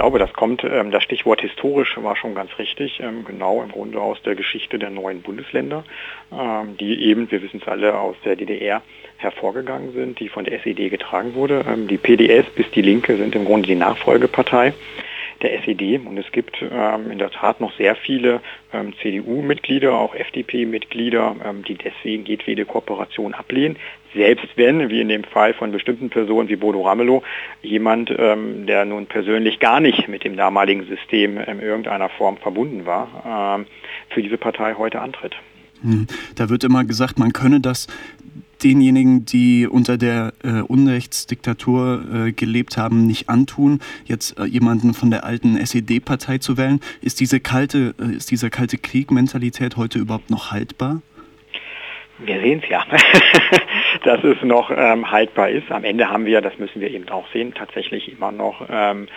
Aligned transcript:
glaube, 0.00 0.18
das 0.18 0.32
kommt, 0.32 0.64
ähm, 0.64 0.90
das 0.90 1.02
Stichwort 1.02 1.42
historisch 1.42 1.94
war 1.98 2.16
schon 2.16 2.34
ganz 2.34 2.50
richtig, 2.58 3.00
ähm, 3.00 3.22
genau 3.26 3.62
im 3.62 3.70
Grunde 3.70 4.00
aus 4.00 4.20
der 4.22 4.34
Geschichte 4.34 4.78
der 4.78 4.88
neuen 4.88 5.20
Bundesländer, 5.20 5.84
ähm, 6.32 6.78
die 6.78 7.04
eben, 7.04 7.30
wir 7.30 7.42
wissen 7.42 7.60
es 7.60 7.68
alle, 7.68 7.98
aus 7.98 8.16
der 8.24 8.34
DDR 8.34 8.80
hervorgegangen 9.18 9.92
sind, 9.92 10.18
die 10.18 10.30
von 10.30 10.44
der 10.44 10.58
SED 10.58 10.88
getragen 10.88 11.34
wurde. 11.34 11.62
Die 11.90 11.98
PDS 11.98 12.46
bis 12.54 12.70
die 12.70 12.80
Linke 12.80 13.18
sind 13.18 13.34
im 13.34 13.44
Grunde 13.44 13.68
die 13.68 13.74
Nachfolgepartei 13.74 14.72
der 15.42 15.62
SED 15.62 16.00
und 16.04 16.18
es 16.18 16.30
gibt 16.32 16.56
ähm, 16.62 17.10
in 17.10 17.18
der 17.18 17.30
Tat 17.30 17.60
noch 17.60 17.76
sehr 17.76 17.96
viele 17.96 18.40
ähm, 18.72 18.92
CDU-Mitglieder, 19.00 19.92
auch 19.92 20.14
FDP-Mitglieder, 20.14 21.36
ähm, 21.44 21.64
die 21.64 21.74
deswegen 21.74 22.24
jedwede 22.24 22.64
Kooperation 22.64 23.34
ablehnen. 23.34 23.76
Selbst 24.14 24.48
wenn, 24.56 24.88
wie 24.90 25.00
in 25.00 25.08
dem 25.08 25.24
Fall 25.24 25.54
von 25.54 25.70
bestimmten 25.70 26.10
Personen 26.10 26.48
wie 26.48 26.56
Bodo 26.56 26.82
Ramelow, 26.82 27.22
jemand, 27.62 28.12
ähm, 28.16 28.66
der 28.66 28.84
nun 28.84 29.06
persönlich 29.06 29.60
gar 29.60 29.80
nicht 29.80 30.08
mit 30.08 30.24
dem 30.24 30.36
damaligen 30.36 30.86
System 30.86 31.38
in 31.38 31.60
irgendeiner 31.60 32.08
Form 32.08 32.36
verbunden 32.36 32.86
war, 32.86 33.58
ähm, 33.58 33.66
für 34.10 34.22
diese 34.22 34.36
Partei 34.36 34.74
heute 34.74 35.00
antritt. 35.00 35.36
Hm. 35.82 36.06
Da 36.34 36.50
wird 36.50 36.64
immer 36.64 36.84
gesagt, 36.84 37.18
man 37.18 37.32
könne 37.32 37.60
das 37.60 37.86
denjenigen, 38.62 39.24
die 39.24 39.66
unter 39.66 39.98
der 39.98 40.32
äh, 40.42 40.62
Unrechtsdiktatur 40.62 42.04
äh, 42.28 42.32
gelebt 42.32 42.76
haben, 42.76 43.06
nicht 43.06 43.28
antun, 43.28 43.80
jetzt 44.04 44.38
äh, 44.38 44.44
jemanden 44.44 44.94
von 44.94 45.10
der 45.10 45.24
alten 45.24 45.56
SED-Partei 45.56 46.38
zu 46.38 46.56
wählen. 46.56 46.80
Ist 47.00 47.20
diese 47.20 47.40
kalte, 47.40 47.94
äh, 48.00 48.16
ist 48.16 48.30
diese 48.30 48.50
kalte 48.50 48.78
Krieg-Mentalität 48.78 49.76
heute 49.76 49.98
überhaupt 49.98 50.30
noch 50.30 50.52
haltbar? 50.52 51.02
Wir 52.18 52.40
sehen 52.40 52.60
es 52.62 52.68
ja, 52.68 52.84
dass 54.04 54.22
es 54.22 54.42
noch 54.42 54.70
ähm, 54.74 55.10
haltbar 55.10 55.48
ist. 55.48 55.70
Am 55.70 55.84
Ende 55.84 56.10
haben 56.10 56.26
wir, 56.26 56.42
das 56.42 56.58
müssen 56.58 56.80
wir 56.80 56.90
eben 56.90 57.08
auch 57.08 57.26
sehen, 57.32 57.54
tatsächlich 57.54 58.12
immer 58.12 58.30
noch 58.30 58.66
ähm, 58.68 59.08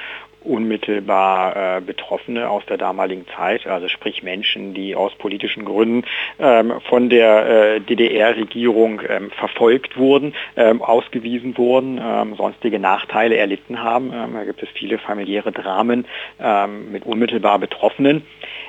unmittelbar 0.43 1.77
äh, 1.77 1.81
Betroffene 1.81 2.49
aus 2.49 2.65
der 2.65 2.77
damaligen 2.77 3.25
Zeit, 3.35 3.67
also 3.67 3.87
sprich 3.87 4.23
Menschen, 4.23 4.73
die 4.73 4.95
aus 4.95 5.13
politischen 5.15 5.65
Gründen 5.65 6.05
ähm, 6.39 6.73
von 6.89 7.09
der 7.09 7.75
äh, 7.75 7.81
DDR-Regierung 7.81 9.01
ähm, 9.07 9.31
verfolgt 9.31 9.97
wurden, 9.97 10.33
ähm, 10.55 10.81
ausgewiesen 10.81 11.57
wurden, 11.57 11.99
ähm, 12.03 12.35
sonstige 12.35 12.79
Nachteile 12.79 13.37
erlitten 13.37 13.81
haben. 13.81 14.11
Ähm, 14.13 14.33
da 14.33 14.43
gibt 14.43 14.61
es 14.63 14.69
viele 14.69 14.97
familiäre 14.97 15.51
Dramen 15.51 16.05
ähm, 16.39 16.91
mit 16.91 17.05
unmittelbar 17.05 17.59
Betroffenen. 17.59 18.23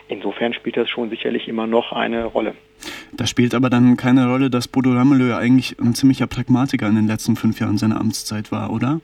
Insofern 0.09 0.53
spielt 0.53 0.77
das 0.77 0.89
schon 0.91 1.11
sicherlich 1.11 1.49
immer 1.49 1.67
noch 1.67 1.93
eine 1.93 2.27
Rolle. 2.27 2.55
Da 3.13 3.27
spielt 3.27 3.55
aber 3.55 3.71
dann 3.71 3.97
keine 3.97 4.29
Rolle, 4.29 4.51
dass 4.51 4.69
Bodo 4.69 4.93
Ramelow 4.93 5.37
eigentlich 5.37 5.79
ein 5.79 5.95
ziemlicher 5.95 6.27
Pragmatiker 6.27 6.87
in 6.87 6.97
den 6.97 7.07
letzten 7.07 7.37
fünf 7.37 7.61
Jahren 7.61 7.79
seiner 7.79 8.01
Amtszeit 8.01 8.53
war, 8.53 8.71
oder? 8.71 9.01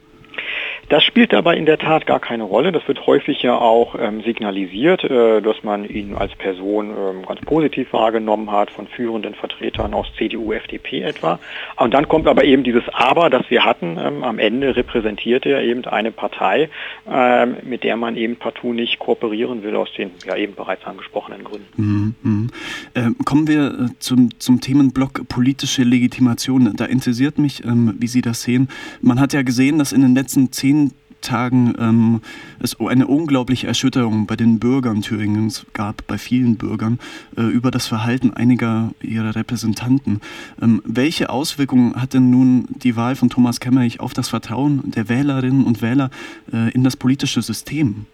Das 0.88 1.04
spielt 1.04 1.32
dabei 1.32 1.56
in 1.56 1.66
der 1.66 1.78
Tat 1.78 2.06
gar 2.06 2.20
keine 2.20 2.44
Rolle. 2.44 2.72
Das 2.72 2.86
wird 2.88 3.06
häufig 3.06 3.42
ja 3.42 3.56
auch 3.56 3.94
ähm, 3.98 4.22
signalisiert, 4.22 5.04
äh, 5.04 5.40
dass 5.40 5.62
man 5.62 5.84
ihn 5.84 6.14
als 6.16 6.34
Person 6.34 6.90
ähm, 6.90 7.26
ganz 7.26 7.40
positiv 7.42 7.92
wahrgenommen 7.92 8.50
hat 8.50 8.70
von 8.70 8.88
führenden 8.88 9.34
Vertretern 9.34 9.94
aus 9.94 10.06
CDU, 10.16 10.52
FDP 10.52 11.02
etwa. 11.02 11.38
Und 11.76 11.94
dann 11.94 12.08
kommt 12.08 12.26
aber 12.26 12.44
eben 12.44 12.64
dieses 12.64 12.88
Aber, 12.92 13.30
das 13.30 13.48
wir 13.50 13.64
hatten. 13.64 13.98
Ähm, 14.02 14.24
am 14.24 14.38
Ende 14.38 14.74
repräsentiert 14.74 15.46
er 15.46 15.62
eben 15.62 15.84
eine 15.84 16.10
Partei, 16.10 16.68
ähm, 17.10 17.56
mit 17.62 17.84
der 17.84 17.96
man 17.96 18.16
eben 18.16 18.36
partout 18.36 18.72
nicht 18.72 18.98
kooperieren 18.98 19.62
will 19.62 19.76
aus 19.76 19.92
den 19.92 20.10
ja 20.26 20.36
eben 20.36 20.54
bereits 20.54 20.84
angesprochenen 20.84 21.44
Gründen. 21.44 22.14
Mhm. 22.22 22.50
Ähm, 22.94 23.16
kommen 23.24 23.46
wir 23.46 23.80
äh, 23.80 23.88
zum, 24.00 24.30
zum 24.40 24.60
Themenblock 24.60 25.28
politische 25.28 25.82
Legitimation. 25.82 26.74
Da 26.76 26.86
interessiert 26.86 27.38
mich, 27.38 27.64
ähm, 27.64 27.94
wie 27.98 28.08
Sie 28.08 28.22
das 28.22 28.42
sehen. 28.42 28.68
Man 29.00 29.20
hat 29.20 29.32
ja 29.32 29.42
gesehen, 29.42 29.78
dass 29.78 29.92
in 29.92 30.02
den 30.02 30.14
letzten 30.14 30.50
zehn 30.52 30.92
Tagen 31.20 31.74
ähm, 31.78 32.20
es 32.58 32.78
eine 32.80 33.06
unglaubliche 33.06 33.66
Erschütterung 33.66 34.26
bei 34.26 34.36
den 34.36 34.58
Bürgern 34.58 35.02
Thüringens 35.02 35.66
gab, 35.72 36.06
bei 36.06 36.18
vielen 36.18 36.56
Bürgern, 36.56 36.98
äh, 37.36 37.42
über 37.42 37.70
das 37.70 37.86
Verhalten 37.86 38.32
einiger 38.32 38.92
ihrer 39.02 39.36
Repräsentanten. 39.36 40.20
Ähm, 40.60 40.82
welche 40.84 41.30
Auswirkungen 41.30 41.94
hat 41.94 42.14
denn 42.14 42.30
nun 42.30 42.66
die 42.70 42.96
Wahl 42.96 43.16
von 43.16 43.30
Thomas 43.30 43.60
Kemmerich 43.60 44.00
auf 44.00 44.14
das 44.14 44.28
Vertrauen 44.28 44.90
der 44.90 45.08
Wählerinnen 45.08 45.64
und 45.64 45.82
Wähler 45.82 46.10
äh, 46.52 46.70
in 46.72 46.84
das 46.84 46.96
politische 46.96 47.42
System? 47.42 48.06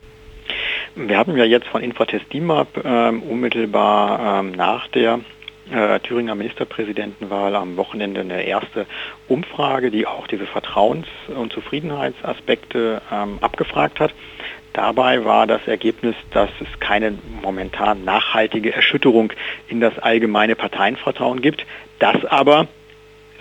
Wir 0.95 1.19
hatten 1.19 1.37
ja 1.37 1.45
jetzt 1.45 1.69
von 1.69 1.83
Infratest 1.83 2.33
DIMAP 2.33 2.69
ähm, 2.85 3.23
unmittelbar 3.23 4.41
ähm, 4.41 4.53
nach 4.53 4.89
der 4.89 5.21
äh, 5.71 6.01
Thüringer 6.01 6.35
Ministerpräsidentenwahl 6.35 7.55
am 7.57 7.77
Wochenende 7.77 8.21
eine 8.21 8.43
erste 8.43 8.87
Umfrage, 9.29 9.91
die 9.91 10.07
auch 10.07 10.27
diese 10.27 10.47
Vertrauens- 10.47 11.07
und 11.29 11.53
Zufriedenheitsaspekte 11.53 13.03
ähm, 13.13 13.39
abgefragt 13.41 14.01
hat. 14.01 14.15
Dabei 14.73 15.25
war 15.25 15.47
das 15.47 15.67
Ergebnis, 15.67 16.15
dass 16.33 16.51
es 16.61 16.81
keine 16.81 17.19
momentan 17.43 18.05
nachhaltige 18.05 18.75
Erschütterung 18.75 19.33
in 19.69 19.81
das 19.81 19.99
allgemeine 19.99 20.55
Parteienvertrauen 20.55 21.41
gibt, 21.41 21.65
dass 21.99 22.25
aber 22.27 22.69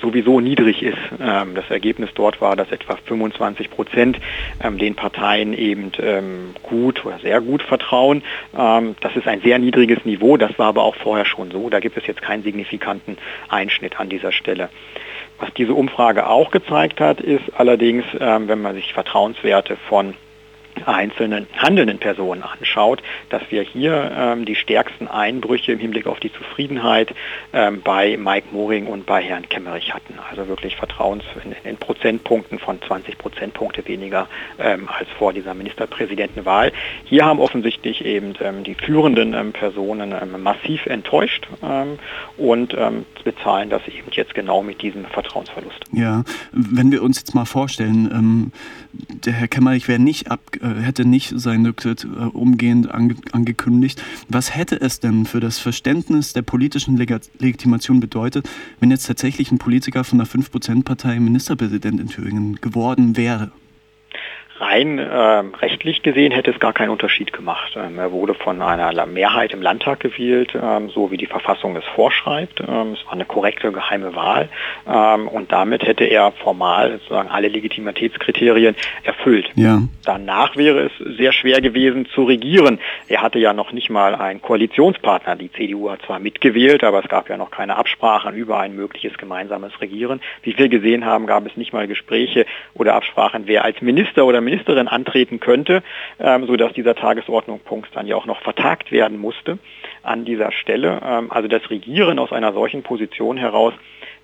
sowieso 0.05 0.39
niedrig 0.39 0.83
ist. 0.83 0.97
Ähm, 1.19 1.55
das 1.55 1.69
Ergebnis 1.69 2.11
dort 2.13 2.39
war, 2.41 2.55
dass 2.55 2.71
etwa 2.71 2.95
25 2.95 3.71
Prozent 3.71 4.19
ähm, 4.63 4.77
den 4.77 4.95
Parteien 4.95 5.53
eben 5.53 5.91
ähm, 5.99 6.53
gut 6.61 7.03
oder 7.05 7.19
sehr 7.19 7.41
gut 7.41 7.63
vertrauen. 7.63 8.23
das 8.53 9.15
ist 9.15 9.27
ein 9.27 9.41
sehr 9.41 9.59
niedriges 9.59 10.05
Niveau, 10.05 10.37
das 10.37 10.57
war 10.59 10.67
aber 10.67 10.83
auch 10.83 10.95
vorher 10.95 11.25
schon 11.25 11.51
so. 11.51 11.69
Da 11.69 11.79
gibt 11.79 11.97
es 11.97 12.05
jetzt 12.07 12.21
keinen 12.21 12.43
signifikanten 12.43 13.17
Einschnitt 13.49 13.99
an 13.99 14.09
dieser 14.09 14.31
Stelle. 14.31 14.69
Was 15.39 15.53
diese 15.53 15.73
Umfrage 15.73 16.27
auch 16.27 16.51
gezeigt 16.51 16.99
hat, 16.99 17.19
ist 17.19 17.43
allerdings, 17.57 18.05
wenn 18.13 18.61
man 18.61 18.75
sich 18.75 18.93
Vertrauenswerte 18.93 19.77
von 19.89 20.13
einzelnen 20.87 21.47
handelnden 21.57 21.99
Personen 21.99 22.43
anschaut, 22.43 23.01
dass 23.29 23.41
wir 23.49 23.61
hier 23.61 24.11
ähm, 24.15 24.45
die 24.45 24.55
stärksten 24.55 25.07
Einbrüche 25.07 25.71
im 25.71 25.79
Hinblick 25.79 26.07
auf 26.07 26.19
die 26.19 26.31
Zufriedenheit 26.31 27.13
ähm, 27.53 27.81
bei 27.81 28.17
Mike 28.17 28.47
Moring 28.51 28.87
und 28.87 29.05
bei 29.05 29.21
Herrn 29.21 29.47
Kemmerich 29.49 29.93
hatten. 29.93 30.19
Also 30.29 30.47
wirklich 30.47 30.75
Vertrauens 30.75 31.23
in, 31.43 31.55
in 31.69 31.77
Prozentpunkten 31.77 32.59
von 32.59 32.81
20 32.81 33.17
Prozentpunkte 33.17 33.87
weniger 33.87 34.27
ähm, 34.59 34.87
als 34.87 35.09
vor 35.17 35.33
dieser 35.33 35.53
Ministerpräsidentenwahl. 35.53 36.71
Hier 37.05 37.25
haben 37.25 37.39
offensichtlich 37.39 38.03
eben 38.05 38.33
ähm, 38.41 38.63
die 38.63 38.75
führenden 38.75 39.33
ähm, 39.33 39.53
Personen 39.53 40.13
ähm, 40.13 40.41
massiv 40.41 40.85
enttäuscht 40.85 41.47
und 42.37 42.75
bezahlen 43.25 43.69
das 43.69 43.85
eben 43.87 44.07
jetzt 44.11 44.33
genau 44.33 44.63
mit 44.63 44.81
diesem 44.81 45.03
Vertrauensverlust. 45.05 45.81
Ja, 45.91 46.23
wenn 46.53 46.91
wir 46.91 47.03
uns 47.03 47.17
jetzt 47.17 47.35
mal 47.35 47.43
vorstellen, 47.43 48.53
der 49.25 49.33
Herr 49.33 49.49
Kemmerich 49.49 49.89
wäre 49.89 49.99
nicht 49.99 50.31
ab, 50.31 50.39
äh, 50.61 50.81
hätte 50.81 51.03
nicht 51.03 51.33
seinen 51.35 51.65
Rücktritt 51.65 52.05
äh, 52.05 52.25
umgehend 52.25 52.89
ange, 52.91 53.15
angekündigt. 53.33 54.01
Was 54.29 54.55
hätte 54.55 54.79
es 54.79 54.99
denn 54.99 55.25
für 55.25 55.39
das 55.41 55.59
Verständnis 55.59 56.31
der 56.31 56.43
politischen 56.43 56.95
Leg 56.95 57.15
Legitimation 57.39 57.99
bedeutet, 57.99 58.49
wenn 58.79 58.91
jetzt 58.91 59.07
tatsächlich 59.07 59.51
ein 59.51 59.57
Politiker 59.57 60.03
von 60.03 60.19
der 60.19 60.27
5%-Partei 60.27 61.19
Ministerpräsident 61.19 61.99
in 61.99 62.07
Thüringen 62.07 62.59
geworden 62.61 63.17
wäre? 63.17 63.51
Rein 64.57 64.99
äh, 64.99 65.43
rechtlich 65.59 66.01
gesehen 66.01 66.31
hätte 66.31 66.51
es 66.51 66.61
gar 66.61 66.71
keinen 66.71 66.89
Unterschied 66.89 67.33
gemacht. 67.33 67.75
Ähm, 67.75 67.99
er 67.99 68.13
wurde 68.13 68.33
von 68.33 68.61
einer 68.61 69.05
Mehrheit 69.05 69.51
im 69.51 69.61
Landtag 69.61 69.99
gewählt, 69.99 70.53
ähm, 70.55 70.89
so 70.89 71.11
wie 71.11 71.17
die 71.17 71.25
Verfassung 71.25 71.75
es 71.75 71.83
vorschreibt. 71.93 72.61
Ähm, 72.61 72.93
es 72.93 73.05
war 73.05 73.13
eine 73.13 73.25
korrekte 73.25 73.73
geheime 73.73 74.15
Wahl 74.15 74.47
ähm, 74.87 75.27
und 75.27 75.51
damit 75.51 75.83
hätte 75.83 76.05
er 76.05 76.31
formal 76.31 76.93
sozusagen 76.93 77.27
alle 77.27 77.49
Legitimitätskriterien 77.49 78.75
erfüllt. 79.03 79.49
Ja. 79.55 79.81
Danach 80.05 80.55
wäre 80.55 80.85
es 80.85 81.17
sehr 81.17 81.33
schwer 81.33 81.59
gewesen 81.59 82.05
zu 82.13 82.23
regieren. 82.23 82.79
Er 83.09 83.21
hatte 83.21 83.39
ja 83.39 83.51
noch 83.51 83.73
nicht 83.73 83.89
mal 83.89 84.15
einen 84.15 84.41
Koalitionspartner. 84.41 85.35
Die 85.35 85.51
CDU 85.51 85.89
hat 85.89 86.01
zwar 86.03 86.19
mitgewählt, 86.19 86.85
aber 86.85 87.03
es 87.03 87.09
gab 87.09 87.27
ja 87.27 87.35
noch 87.35 87.51
keine 87.51 87.75
Absprachen 87.75 88.35
über 88.35 88.59
ein 88.59 88.73
mögliches 88.73 89.17
gemeinsames 89.17 89.81
Regieren. 89.81 90.21
Wie 90.43 90.57
wir 90.57 90.69
gesehen 90.69 91.03
haben, 91.03 91.25
gab 91.25 91.45
es 91.45 91.57
nicht 91.57 91.73
mal 91.73 91.87
Gespräche 91.87 92.45
oder 92.73 92.95
Absprachen, 92.95 93.43
wer 93.47 93.65
als 93.65 93.81
Minister 93.81 94.25
oder 94.25 94.44
Ministerin 94.45 94.87
antreten 94.87 95.39
könnte, 95.39 95.83
ähm, 96.19 96.45
sodass 96.45 96.73
dieser 96.73 96.95
Tagesordnungspunkt 96.95 97.89
dann 97.93 98.07
ja 98.07 98.15
auch 98.15 98.25
noch 98.25 98.41
vertagt 98.41 98.91
werden 98.91 99.17
musste 99.17 99.57
an 100.03 100.23
dieser 100.23 100.51
Stelle. 100.51 101.01
Ähm, 101.05 101.31
also 101.31 101.47
das 101.47 101.69
Regieren 101.69 102.19
aus 102.19 102.31
einer 102.31 102.53
solchen 102.53 102.83
Position 102.83 103.37
heraus 103.37 103.73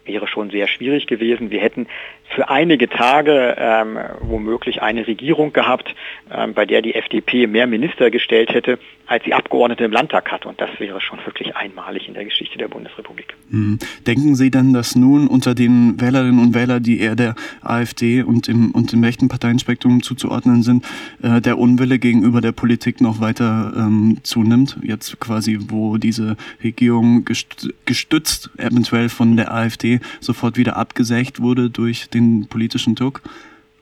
wäre 0.06 0.28
schon 0.28 0.50
sehr 0.50 0.68
schwierig 0.68 1.08
gewesen. 1.08 1.52
Wir 1.52 1.60
hätten 1.60 1.88
für 2.30 2.50
einige 2.50 2.90
Tage 2.90 3.56
ähm, 3.58 4.00
womöglich 4.22 4.82
eine 4.82 5.06
Regierung 5.06 5.54
gehabt, 5.54 5.94
ähm, 6.34 6.54
bei 6.54 6.66
der 6.66 6.82
die 6.82 6.96
FDP 6.96 7.48
mehr 7.48 7.68
Minister 7.68 8.10
gestellt 8.10 8.54
hätte, 8.54 8.80
als 9.12 9.26
sie 9.26 9.34
Abgeordnete 9.34 9.84
im 9.84 9.92
Landtag 9.92 10.32
hat. 10.32 10.46
Und 10.46 10.62
das 10.62 10.70
wäre 10.80 11.02
schon 11.02 11.20
wirklich 11.26 11.54
einmalig 11.54 12.08
in 12.08 12.14
der 12.14 12.24
Geschichte 12.24 12.58
der 12.58 12.70
Bundesrepublik. 12.70 13.36
Hm. 13.50 13.78
Denken 14.08 14.36
Sie 14.36 14.50
denn, 14.50 14.72
dass 14.72 14.96
nun 14.96 15.28
unter 15.28 15.54
den 15.54 16.00
Wählerinnen 16.00 16.40
und 16.40 16.56
Wählern, 16.56 16.82
die 16.82 17.02
eher 17.02 17.18
der 17.18 17.36
AfD 17.62 18.24
und 18.24 18.48
dem, 18.48 18.72
und 18.72 18.94
dem 18.94 19.04
rechten 19.04 19.28
Parteienspektrum 19.28 20.02
zuzuordnen 20.02 20.64
sind, 20.64 20.86
äh, 21.22 21.42
der 21.42 21.58
Unwille 21.58 22.00
gegenüber 22.00 22.40
der 22.40 22.54
Politik 22.54 23.02
noch 23.02 23.20
weiter 23.20 23.74
ähm, 23.76 24.20
zunimmt? 24.24 24.78
Jetzt 24.82 25.20
quasi, 25.20 25.60
wo 25.68 25.98
diese 25.98 26.38
Regierung 26.64 27.26
gestützt 27.86 28.50
eventuell 28.58 29.10
von 29.10 29.36
der 29.36 29.54
AfD 29.54 30.00
sofort 30.22 30.56
wieder 30.56 30.78
abgesägt 30.78 31.42
wurde 31.42 31.70
durch 31.70 32.10
den 32.10 32.48
politischen 32.48 32.96
Druck? 32.96 33.22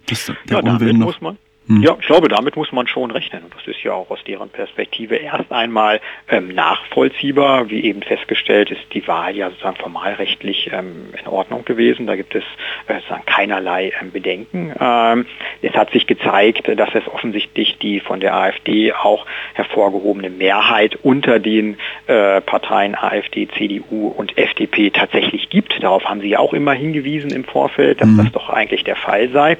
Das, 0.07 0.27
ja, 0.49 0.61
damit 0.63 0.97
muss 0.97 1.21
man. 1.21 1.37
Ja, 1.69 1.95
ich 1.99 2.07
glaube, 2.07 2.29
damit 2.29 2.55
muss 2.55 2.71
man 2.71 2.87
schon 2.87 3.11
rechnen. 3.11 3.43
Und 3.43 3.53
das 3.53 3.67
ist 3.67 3.83
ja 3.83 3.93
auch 3.93 4.09
aus 4.09 4.23
deren 4.23 4.49
Perspektive 4.49 5.17
erst 5.17 5.51
einmal 5.51 6.01
ähm, 6.27 6.47
nachvollziehbar. 6.47 7.69
Wie 7.69 7.83
eben 7.83 8.01
festgestellt 8.01 8.71
ist 8.71 8.81
die 8.93 9.07
Wahl 9.07 9.35
ja 9.35 9.51
sozusagen 9.51 9.75
formalrechtlich 9.75 10.71
ähm, 10.73 11.13
in 11.19 11.27
Ordnung 11.27 11.65
gewesen. 11.65 12.07
Da 12.07 12.15
gibt 12.15 12.33
es 12.33 12.43
äh, 12.87 12.95
sozusagen 12.95 13.25
keinerlei 13.27 13.93
ähm, 14.01 14.11
Bedenken. 14.11 14.73
Ähm, 14.79 15.27
es 15.61 15.73
hat 15.73 15.91
sich 15.91 16.07
gezeigt, 16.07 16.67
dass 16.67 16.89
es 16.95 17.07
offensichtlich 17.07 17.77
die 17.77 17.99
von 17.99 18.19
der 18.19 18.33
AfD 18.33 18.91
auch 18.93 19.27
hervorgehobene 19.53 20.31
Mehrheit 20.31 20.97
unter 21.03 21.37
den 21.37 21.77
äh, 22.07 22.41
Parteien 22.41 22.95
AfD, 22.95 23.47
CDU 23.47 24.07
und 24.07 24.35
FDP 24.39 24.89
tatsächlich 24.89 25.51
gibt. 25.51 25.83
Darauf 25.83 26.03
haben 26.05 26.21
Sie 26.21 26.29
ja 26.29 26.39
auch 26.39 26.53
immer 26.53 26.73
hingewiesen 26.73 27.29
im 27.29 27.43
Vorfeld, 27.43 28.01
dass 28.01 28.07
mhm. 28.07 28.17
das 28.17 28.31
doch 28.31 28.49
eigentlich 28.49 28.83
der 28.83 28.95
Fall 28.95 29.29
sei. 29.29 29.57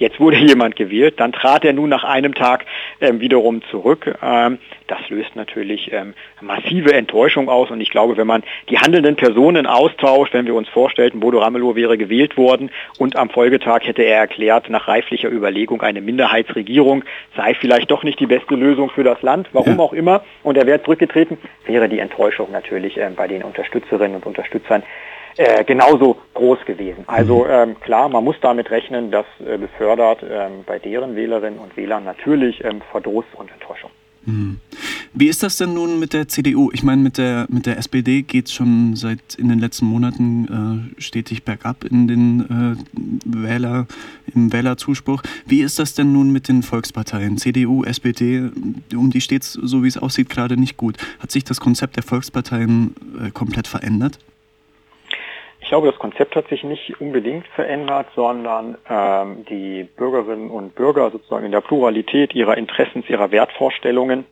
Jetzt 0.00 0.18
wurde 0.18 0.36
jemand 0.38 0.74
gewählt, 0.74 1.20
dann 1.20 1.30
trat 1.30 1.64
er 1.64 1.74
nun 1.74 1.90
nach 1.90 2.02
einem 2.02 2.34
Tag 2.34 2.64
ähm, 3.00 3.20
wiederum 3.20 3.62
zurück. 3.70 4.18
Ähm, 4.22 4.58
das 4.88 4.98
löst 5.10 5.36
natürlich 5.36 5.92
ähm, 5.92 6.14
massive 6.40 6.94
Enttäuschung 6.94 7.48
aus 7.48 7.70
und 7.70 7.80
ich 7.80 7.90
glaube, 7.90 8.16
wenn 8.16 8.26
man 8.26 8.42
die 8.70 8.78
handelnden 8.78 9.14
Personen 9.14 9.66
austauscht, 9.66 10.32
wenn 10.32 10.46
wir 10.46 10.54
uns 10.54 10.68
vorstellten, 10.68 11.20
Bodo 11.20 11.38
Ramelow 11.38 11.76
wäre 11.76 11.98
gewählt 11.98 12.36
worden 12.36 12.70
und 12.98 13.14
am 13.14 13.28
Folgetag 13.28 13.80
hätte 13.82 14.02
er 14.02 14.16
erklärt, 14.16 14.70
nach 14.70 14.88
reiflicher 14.88 15.30
Überlegung, 15.30 15.82
eine 15.82 16.00
Minderheitsregierung 16.00 17.04
sei 17.36 17.54
vielleicht 17.54 17.90
doch 17.90 18.02
nicht 18.02 18.18
die 18.18 18.26
beste 18.26 18.54
Lösung 18.54 18.90
für 18.90 19.04
das 19.04 19.20
Land, 19.20 19.48
warum 19.52 19.76
ja. 19.76 19.80
auch 19.80 19.92
immer, 19.92 20.24
und 20.42 20.56
er 20.56 20.66
wäre 20.66 20.82
zurückgetreten, 20.82 21.36
wäre 21.66 21.88
die 21.88 21.98
Enttäuschung 21.98 22.50
natürlich 22.50 22.96
ähm, 22.96 23.14
bei 23.14 23.28
den 23.28 23.42
Unterstützerinnen 23.42 24.16
und 24.16 24.26
Unterstützern 24.26 24.82
äh, 25.36 25.64
genauso 25.64 26.16
groß 26.34 26.58
gewesen. 26.66 27.04
Also 27.06 27.44
mhm. 27.44 27.50
ähm, 27.50 27.80
klar, 27.80 28.08
man 28.08 28.24
muss 28.24 28.36
damit 28.40 28.70
rechnen, 28.70 29.10
das 29.10 29.26
äh, 29.40 29.58
befördert 29.58 30.24
ähm, 30.28 30.64
bei 30.66 30.78
deren 30.78 31.16
Wählerinnen 31.16 31.58
und 31.58 31.76
Wählern 31.76 32.04
natürlich 32.04 32.62
ähm, 32.64 32.82
Verdruss 32.90 33.26
und 33.34 33.50
Enttäuschung. 33.50 33.90
Mhm. 34.26 34.60
Wie 35.12 35.28
ist 35.28 35.42
das 35.42 35.56
denn 35.56 35.74
nun 35.74 35.98
mit 35.98 36.12
der 36.12 36.28
CDU? 36.28 36.70
Ich 36.72 36.84
meine, 36.84 37.02
mit 37.02 37.18
der, 37.18 37.46
mit 37.48 37.66
der 37.66 37.78
SPD 37.78 38.22
geht 38.22 38.46
es 38.46 38.52
schon 38.52 38.94
seit 38.94 39.34
in 39.36 39.48
den 39.48 39.58
letzten 39.58 39.86
Monaten 39.86 40.92
äh, 40.96 41.00
stetig 41.00 41.42
bergab 41.42 41.84
in 41.84 42.06
den 42.06 42.40
äh, 42.40 42.76
Wähler, 43.24 43.86
im 44.32 44.52
Wählerzuspruch. 44.52 45.22
Wie 45.46 45.62
ist 45.62 45.80
das 45.80 45.94
denn 45.94 46.12
nun 46.12 46.30
mit 46.32 46.48
den 46.48 46.62
Volksparteien? 46.62 47.38
CDU, 47.38 47.82
SPD, 47.82 48.50
um 48.94 49.10
die 49.10 49.20
steht 49.20 49.42
es, 49.42 49.52
so 49.54 49.82
wie 49.82 49.88
es 49.88 49.98
aussieht, 49.98 50.30
gerade 50.30 50.56
nicht 50.56 50.76
gut. 50.76 50.96
Hat 51.18 51.32
sich 51.32 51.42
das 51.42 51.58
Konzept 51.58 51.96
der 51.96 52.04
Volksparteien 52.04 52.94
äh, 53.20 53.30
komplett 53.30 53.66
verändert? 53.66 54.18
Ich 55.70 55.72
glaube, 55.72 55.86
das 55.86 56.00
Konzept 56.00 56.34
hat 56.34 56.48
sich 56.48 56.64
nicht 56.64 57.00
unbedingt 57.00 57.46
verändert, 57.46 58.08
sondern 58.16 58.76
ähm, 58.88 59.44
die 59.48 59.84
Bürgerinnen 59.84 60.50
und 60.50 60.74
Bürger 60.74 61.12
sozusagen 61.12 61.46
in 61.46 61.52
der 61.52 61.60
Pluralität 61.60 62.34
ihrer 62.34 62.56
Interessens, 62.58 63.08
ihrer 63.08 63.30
Wertvorstellungen 63.30 64.24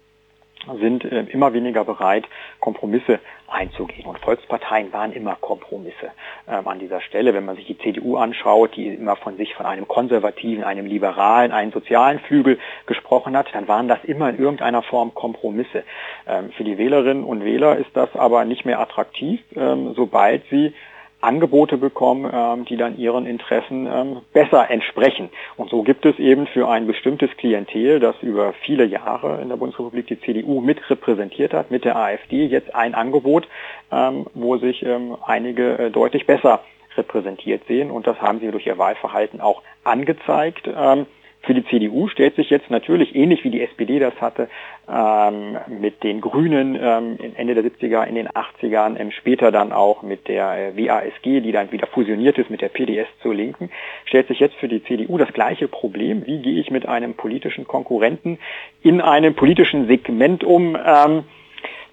sind 0.81 1.05
äh, 1.05 1.20
immer 1.31 1.52
weniger 1.52 1.85
bereit, 1.85 2.25
Kompromisse 2.58 3.20
einzugehen. 3.46 4.06
Und 4.06 4.19
Volksparteien 4.19 4.93
waren 4.93 5.12
immer 5.12 5.37
Kompromisse 5.37 6.11
ähm, 6.49 6.67
an 6.67 6.81
dieser 6.81 7.00
Stelle. 7.00 7.32
Wenn 7.35 7.44
man 7.44 7.55
sich 7.55 7.67
die 7.67 7.79
CDU 7.79 8.17
anschaut, 8.17 8.75
die 8.75 8.88
immer 8.88 9.14
von 9.14 9.37
sich 9.37 9.55
von 9.55 9.64
einem 9.64 9.87
konservativen, 9.87 10.64
einem 10.64 10.87
liberalen, 10.87 11.52
einem 11.52 11.70
sozialen 11.70 12.19
Flügel 12.19 12.58
gesprochen 12.87 13.37
hat, 13.37 13.46
dann 13.52 13.69
waren 13.69 13.87
das 13.87 14.02
immer 14.02 14.29
in 14.29 14.38
irgendeiner 14.38 14.82
Form 14.82 15.14
Kompromisse. 15.14 15.85
Ähm, 16.26 16.50
für 16.50 16.64
die 16.64 16.79
Wählerinnen 16.79 17.23
und 17.23 17.44
Wähler 17.44 17.76
ist 17.76 17.90
das 17.94 18.14
aber 18.17 18.44
nicht 18.44 18.64
mehr 18.64 18.81
attraktiv, 18.81 19.40
ähm, 19.55 19.94
sobald 19.94 20.43
sie 20.50 20.75
Angebote 21.20 21.76
bekommen, 21.76 22.31
ähm, 22.32 22.65
die 22.65 22.76
dann 22.76 22.97
ihren 22.97 23.26
Interessen 23.26 23.87
ähm, 23.87 24.20
besser 24.32 24.70
entsprechen. 24.70 25.31
Und 25.56 25.70
so 25.70 25.82
gibt 25.82 26.06
es 26.06 26.19
eben 26.19 26.47
für 26.47 26.69
ein 26.69 26.87
bestimmtes 26.87 27.31
Klientel, 27.37 27.99
das 27.99 28.17
über 28.23 28.53
viele 28.53 28.85
Jahre 28.85 29.41
in 29.43 29.49
der 29.49 29.56
Bundesrepublik 29.56 30.06
die 30.06 30.20
CDU 30.20 30.61
mit 30.61 30.88
repräsentiert 30.88 31.53
hat, 31.53 31.70
mit 31.70 31.85
der 31.85 31.97
AfD, 31.97 32.47
jetzt 32.47 32.75
ein 32.75 32.94
Angebot, 32.94 33.49
ähm, 33.91 34.26
wo 34.35 34.59
sich 34.59 34.85
ähm, 34.85 35.17
einige 35.25 35.79
äh, 35.79 35.91
deutlich 35.91 36.26
besser 36.26 36.61
repräsentiert 36.97 37.62
sehen. 37.67 37.91
Und 37.91 38.06
das 38.06 38.21
haben 38.21 38.41
sie 38.41 38.50
durch 38.50 38.67
ihr 38.67 38.79
Wahlverhalten 38.79 39.41
auch 39.41 39.62
angezeigt. 39.85 40.69
Ähm, 40.75 41.06
für 41.43 41.55
die 41.55 41.64
CDU 41.64 42.08
stellt 42.08 42.37
sich 42.37 42.50
jetzt 42.50 42.70
natürlich, 42.70 43.14
ähnlich 43.14 43.44
wie 43.44 43.50
die 43.50 43.62
SPD 43.62 43.99
das 43.99 44.14
hatte, 44.20 44.49
ähm, 44.88 45.56
mit 45.81 46.02
den 46.02 46.20
Grünen 46.20 46.76
ähm, 46.81 47.19
Ende 47.37 47.55
der 47.55 47.64
70er, 47.64 48.05
in 48.05 48.17
den 48.17 48.29
80ern, 48.29 48.99
ähm, 48.99 49.11
später 49.12 49.52
dann 49.52 49.73
auch 49.73 50.02
mit 50.02 50.29
der 50.29 50.75
äh, 50.76 50.76
WASG, 50.76 51.40
die 51.40 51.52
dann 51.52 51.73
wieder 51.73 51.87
fusioniert 51.87 52.38
ist 52.38 52.50
mit 52.50 52.61
der 52.61 52.69
PDS 52.69 53.06
zur 53.23 53.35
Linken, 53.35 53.70
stellt 54.05 54.29
sich 54.29 54.40
jetzt 54.40 54.56
für 54.56 54.69
die 54.69 54.82
CDU 54.82 55.17
das 55.17 55.32
gleiche 55.32 55.69
Problem. 55.69 56.26
Wie 56.26 56.40
gehe 56.40 56.61
ich 56.61 56.70
mit 56.70 56.87
einem 56.87 57.14
politischen 57.14 57.67
Konkurrenten 57.67 58.38
in 58.82 59.00
einem 59.00 59.35
politischen 59.35 59.87
Segment 59.87 60.44
um? 60.44 60.76
Ähm, 60.85 61.25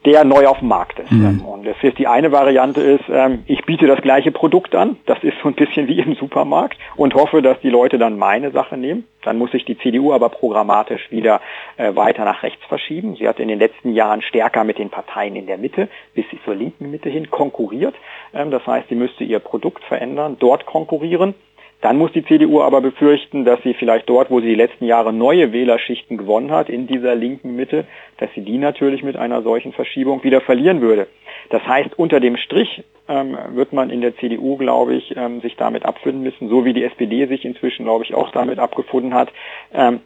der 0.06 0.24
neu 0.24 0.48
auf 0.48 0.60
dem 0.60 0.68
Markt 0.68 1.00
ist. 1.00 1.12
Mhm. 1.12 1.42
Und 1.42 1.66
das 1.66 1.76
ist 1.82 1.98
die 1.98 2.08
eine 2.08 2.32
Variante 2.32 2.82
ist, 2.82 3.06
ähm, 3.12 3.44
ich 3.48 3.66
biete 3.66 3.88
das 3.88 4.02
gleiche 4.02 4.32
Produkt 4.32 4.76
an, 4.76 4.98
das 5.06 5.24
ist 5.24 5.36
so 5.42 5.50
ein 5.50 5.56
bisschen 5.56 5.88
wie 5.88 6.00
im 6.00 6.16
Supermarkt 6.16 6.78
und 6.96 7.14
hoffe, 7.16 7.42
dass 7.42 7.60
die 7.62 7.70
Leute 7.70 7.98
dann 7.98 8.18
meine 8.18 8.52
Sache 8.52 8.78
nehmen. 8.78 9.06
Dann 9.24 9.38
muss 9.38 9.52
sich 9.52 9.66
die 9.66 9.78
CDU 9.78 10.14
aber 10.14 10.30
programmatisch 10.30 11.10
wieder 11.10 11.42
äh, 11.78 11.96
weiter 11.96 12.26
nach 12.26 12.44
rechts 12.44 12.64
verschieben. 12.68 13.16
Sie 13.16 13.28
hat 13.28 13.40
in 13.40 13.48
den 13.48 13.58
letzten 13.58 13.94
Jahren 13.94 14.22
stärker 14.22 14.64
mit 14.64 14.78
den 14.78 14.90
Parteien 14.90 15.36
in 15.36 15.48
der 15.48 15.58
Mitte 15.58 15.90
bis 16.14 16.26
zur 16.44 16.56
linken 16.56 16.92
Mitte 16.92 17.10
hin 17.10 17.32
konkurriert. 17.32 17.96
Ähm, 18.34 18.52
das 18.52 18.66
heißt, 18.68 18.90
sie 18.90 18.96
müsste 18.96 19.24
ihr 19.24 19.40
Produkt 19.40 19.84
verändern, 19.84 20.38
dort 20.40 20.66
konkurrieren. 20.66 21.34
Dann 21.82 21.98
muss 21.98 22.12
die 22.14 22.26
CDU 22.26 22.62
aber 22.62 22.82
befürchten, 22.82 23.46
dass 23.46 23.62
sie 23.64 23.74
vielleicht 23.74 24.10
dort, 24.10 24.32
wo 24.32 24.40
sie 24.40 24.48
die 24.48 24.56
letzten 24.56 24.86
Jahre 24.86 25.14
neue 25.14 25.52
Wählerschichten 25.52 26.18
gewonnen 26.18 26.52
hat, 26.52 26.70
in 26.70 26.88
dieser 26.88 27.16
linken 27.16 27.56
Mitte, 27.56 27.86
dass 28.18 28.30
sie 28.34 28.42
die 28.42 28.58
natürlich 28.58 29.04
mit 29.04 29.18
einer 29.18 29.42
solchen 29.44 29.74
Verschiebung 29.74 30.24
wieder 30.24 30.42
verlieren 30.42 30.82
würde. 30.82 31.08
Das 31.50 31.66
heißt, 31.68 31.98
unter 32.00 32.20
dem 32.20 32.38
Strich 32.38 32.84
ähm, 33.08 33.38
wird 33.54 33.74
man 33.74 33.90
in 33.90 34.02
der 34.02 34.16
CDU, 34.18 34.58
glaube 34.58 34.96
ich, 34.96 35.16
ähm, 35.16 35.42
sich 35.42 35.56
damit 35.58 35.86
abfinden 35.86 36.24
müssen, 36.24 36.50
so 36.50 36.66
wie 36.66 36.74
die 36.74 36.84
SPD 36.84 37.28
sich 37.28 37.46
inzwischen, 37.46 37.86
glaube 37.86 38.04
ich, 38.04 38.16
auch 38.16 38.32
damit 38.32 38.58
abgefunden 38.58 39.14
hat, 39.14 39.32
ähm, 39.74 40.00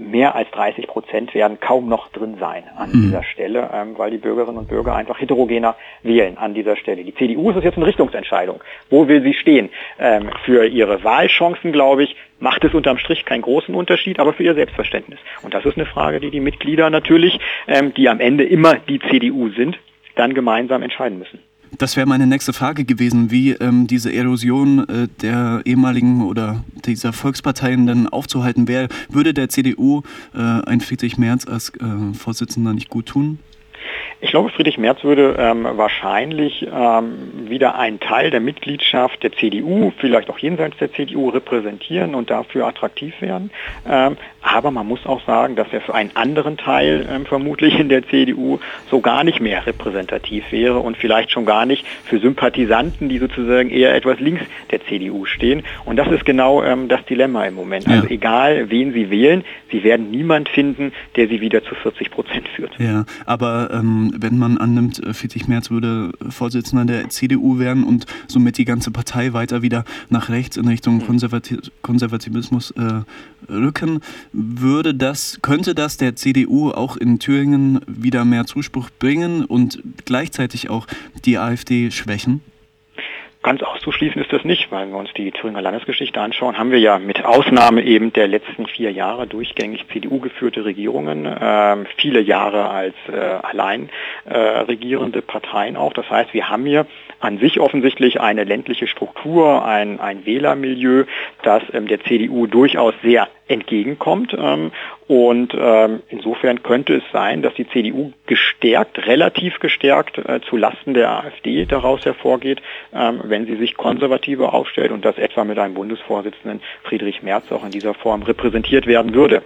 mehr 0.00 0.34
als 0.34 0.50
30 0.52 0.86
Prozent 0.86 1.34
werden 1.34 1.60
kaum 1.60 1.88
noch 1.88 2.08
drin 2.08 2.36
sein 2.40 2.64
an 2.76 2.88
mhm. 2.90 3.02
dieser 3.02 3.22
Stelle, 3.22 3.70
ähm, 3.72 3.98
weil 3.98 4.10
die 4.10 4.18
Bürgerinnen 4.18 4.58
und 4.58 4.68
Bürger 4.68 4.94
einfach 4.94 5.20
heterogener 5.20 5.76
wählen 6.02 6.38
an 6.38 6.54
dieser 6.54 6.76
Stelle. 6.76 7.04
Die 7.04 7.14
CDU 7.14 7.50
ist 7.50 7.56
es 7.56 7.64
jetzt 7.64 7.76
eine 7.76 7.86
Richtungsentscheidung. 7.86 8.60
Wo 8.88 9.06
will 9.08 9.22
sie 9.22 9.34
stehen? 9.34 9.68
Ähm, 9.98 10.30
für 10.44 10.66
ihre 10.66 11.04
Wahlchancen, 11.04 11.72
glaube 11.72 12.04
ich, 12.04 12.16
macht 12.38 12.64
es 12.64 12.72
unterm 12.72 12.98
Strich 12.98 13.24
keinen 13.24 13.42
großen 13.42 13.74
Unterschied, 13.74 14.18
aber 14.18 14.32
für 14.32 14.42
ihr 14.42 14.54
Selbstverständnis. 14.54 15.20
Und 15.42 15.52
das 15.54 15.64
ist 15.66 15.76
eine 15.76 15.86
Frage, 15.86 16.20
die 16.20 16.30
die 16.30 16.40
Mitglieder 16.40 16.88
natürlich, 16.88 17.38
ähm, 17.68 17.92
die 17.94 18.08
am 18.08 18.20
Ende 18.20 18.44
immer 18.44 18.76
die 18.76 18.98
CDU 18.98 19.50
sind, 19.50 19.78
dann 20.16 20.34
gemeinsam 20.34 20.82
entscheiden 20.82 21.18
müssen. 21.18 21.40
Das 21.78 21.96
wäre 21.96 22.06
meine 22.06 22.26
nächste 22.26 22.52
Frage 22.52 22.84
gewesen, 22.84 23.30
wie 23.30 23.52
ähm, 23.52 23.86
diese 23.86 24.12
Erosion 24.12 24.88
äh, 24.88 25.08
der 25.22 25.62
ehemaligen 25.64 26.22
oder 26.22 26.64
dieser 26.84 27.12
Volksparteien 27.12 27.86
dann 27.86 28.08
aufzuhalten 28.08 28.68
wäre. 28.68 28.88
Würde 29.08 29.32
der 29.32 29.48
CDU 29.48 30.02
äh, 30.34 30.38
ein 30.38 30.80
Friedrich 30.80 31.16
Merz 31.16 31.46
als 31.46 31.70
äh, 31.70 32.14
Vorsitzender 32.14 32.74
nicht 32.74 32.90
gut 32.90 33.06
tun? 33.06 33.38
Ich 34.22 34.30
glaube, 34.30 34.50
Friedrich 34.50 34.76
Merz 34.76 35.02
würde 35.02 35.36
ähm, 35.38 35.66
wahrscheinlich 35.72 36.66
ähm, 36.70 37.48
wieder 37.48 37.78
einen 37.78 38.00
Teil 38.00 38.30
der 38.30 38.40
Mitgliedschaft 38.40 39.22
der 39.22 39.32
CDU, 39.32 39.92
vielleicht 39.96 40.28
auch 40.28 40.38
jenseits 40.38 40.76
der 40.76 40.92
CDU, 40.92 41.30
repräsentieren 41.30 42.14
und 42.14 42.28
dafür 42.28 42.66
attraktiv 42.66 43.18
werden. 43.22 43.50
Ähm, 43.88 44.18
aber 44.42 44.70
man 44.70 44.86
muss 44.86 45.06
auch 45.06 45.24
sagen, 45.24 45.56
dass 45.56 45.68
er 45.72 45.80
für 45.80 45.94
einen 45.94 46.10
anderen 46.14 46.58
Teil 46.58 47.06
ähm, 47.10 47.24
vermutlich 47.24 47.78
in 47.78 47.88
der 47.88 48.06
CDU 48.06 48.58
so 48.90 49.00
gar 49.00 49.24
nicht 49.24 49.40
mehr 49.40 49.66
repräsentativ 49.66 50.52
wäre 50.52 50.78
und 50.78 50.98
vielleicht 50.98 51.30
schon 51.30 51.46
gar 51.46 51.64
nicht 51.64 51.86
für 52.04 52.18
Sympathisanten, 52.18 53.08
die 53.08 53.18
sozusagen 53.18 53.70
eher 53.70 53.94
etwas 53.94 54.20
links 54.20 54.42
der 54.70 54.84
CDU 54.84 55.24
stehen. 55.24 55.62
Und 55.86 55.96
das 55.96 56.08
ist 56.08 56.26
genau 56.26 56.62
ähm, 56.62 56.88
das 56.88 57.04
Dilemma 57.06 57.46
im 57.46 57.54
Moment. 57.54 57.86
Ja. 57.86 57.96
Also 57.96 58.08
egal, 58.08 58.70
wen 58.70 58.92
sie 58.92 59.10
wählen, 59.10 59.44
sie 59.70 59.82
werden 59.82 60.10
niemand 60.10 60.50
finden, 60.50 60.92
der 61.16 61.28
sie 61.28 61.40
wieder 61.40 61.64
zu 61.64 61.74
40 61.74 62.10
Prozent 62.10 62.48
führt. 62.48 62.72
Ja, 62.78 63.04
aber 63.24 63.70
ähm, 63.72 64.09
wenn 64.18 64.38
man 64.38 64.58
annimmt, 64.58 65.00
Friedrich 65.12 65.48
Merz 65.48 65.70
würde 65.70 66.12
Vorsitzender 66.28 66.84
der 66.84 67.08
CDU 67.10 67.58
werden 67.58 67.84
und 67.84 68.06
somit 68.26 68.58
die 68.58 68.64
ganze 68.64 68.90
Partei 68.90 69.32
weiter 69.32 69.62
wieder 69.62 69.84
nach 70.08 70.28
rechts 70.28 70.56
in 70.56 70.68
Richtung 70.68 70.96
mhm. 70.96 71.06
Konservati 71.06 71.58
Konservativismus 71.82 72.70
äh, 72.72 73.02
rücken, 73.50 74.00
würde 74.32 74.94
das, 74.94 75.38
könnte 75.42 75.74
das 75.74 75.96
der 75.96 76.16
CDU 76.16 76.70
auch 76.70 76.96
in 76.96 77.18
Thüringen 77.18 77.80
wieder 77.86 78.24
mehr 78.24 78.46
Zuspruch 78.46 78.90
bringen 78.98 79.44
und 79.44 79.82
gleichzeitig 80.04 80.70
auch 80.70 80.86
die 81.24 81.38
AfD 81.38 81.90
schwächen? 81.90 82.40
Ganz 83.42 83.62
auszuschließen 83.62 84.20
ist 84.20 84.30
das 84.34 84.44
nicht, 84.44 84.70
weil 84.70 84.88
wir 84.88 84.98
uns 84.98 85.14
die 85.14 85.32
Thüringer 85.32 85.62
Landesgeschichte 85.62 86.20
anschauen, 86.20 86.58
haben 86.58 86.72
wir 86.72 86.78
ja 86.78 86.98
mit 86.98 87.24
Ausnahme 87.24 87.82
eben 87.82 88.12
der 88.12 88.28
letzten 88.28 88.66
vier 88.66 88.92
Jahre 88.92 89.26
durchgängig 89.26 89.86
CDU 89.90 90.20
geführte 90.20 90.66
Regierungen, 90.66 91.24
äh, 91.24 91.76
viele 91.96 92.20
Jahre 92.20 92.68
als 92.68 92.94
äh, 93.10 93.16
allein 93.18 93.88
äh, 94.26 94.36
regierende 94.36 95.22
Parteien 95.22 95.78
auch. 95.78 95.94
Das 95.94 96.10
heißt, 96.10 96.34
wir 96.34 96.50
haben 96.50 96.66
hier 96.66 96.86
an 97.18 97.38
sich 97.38 97.60
offensichtlich 97.60 98.20
eine 98.20 98.44
ländliche 98.44 98.86
Struktur, 98.86 99.64
ein, 99.64 100.00
ein 100.00 100.26
Wählermilieu, 100.26 101.04
das 101.42 101.62
ähm, 101.72 101.88
der 101.88 102.00
CDU 102.04 102.46
durchaus 102.46 102.92
sehr 103.02 103.26
entgegenkommt. 103.50 104.36
Ähm, 104.38 104.72
und 105.08 105.54
ähm, 105.58 106.02
insofern 106.08 106.62
könnte 106.62 106.96
es 106.96 107.02
sein, 107.12 107.42
dass 107.42 107.54
die 107.54 107.68
CDU 107.68 108.12
gestärkt, 108.26 109.06
relativ 109.06 109.58
gestärkt 109.58 110.18
äh, 110.18 110.40
zu 110.48 110.56
Lasten 110.56 110.94
der 110.94 111.10
AfD 111.10 111.66
daraus 111.66 112.04
hervorgeht, 112.04 112.62
ähm, 112.94 113.20
wenn 113.24 113.46
sie 113.46 113.56
sich 113.56 113.76
konservativer 113.76 114.54
aufstellt 114.54 114.92
und 114.92 115.04
das 115.04 115.18
etwa 115.18 115.44
mit 115.44 115.58
einem 115.58 115.74
Bundesvorsitzenden 115.74 116.60
Friedrich 116.84 117.22
Merz 117.22 117.50
auch 117.50 117.64
in 117.64 117.72
dieser 117.72 117.94
Form 117.94 118.22
repräsentiert 118.22 118.86
werden 118.86 119.14
würde. 119.14 119.42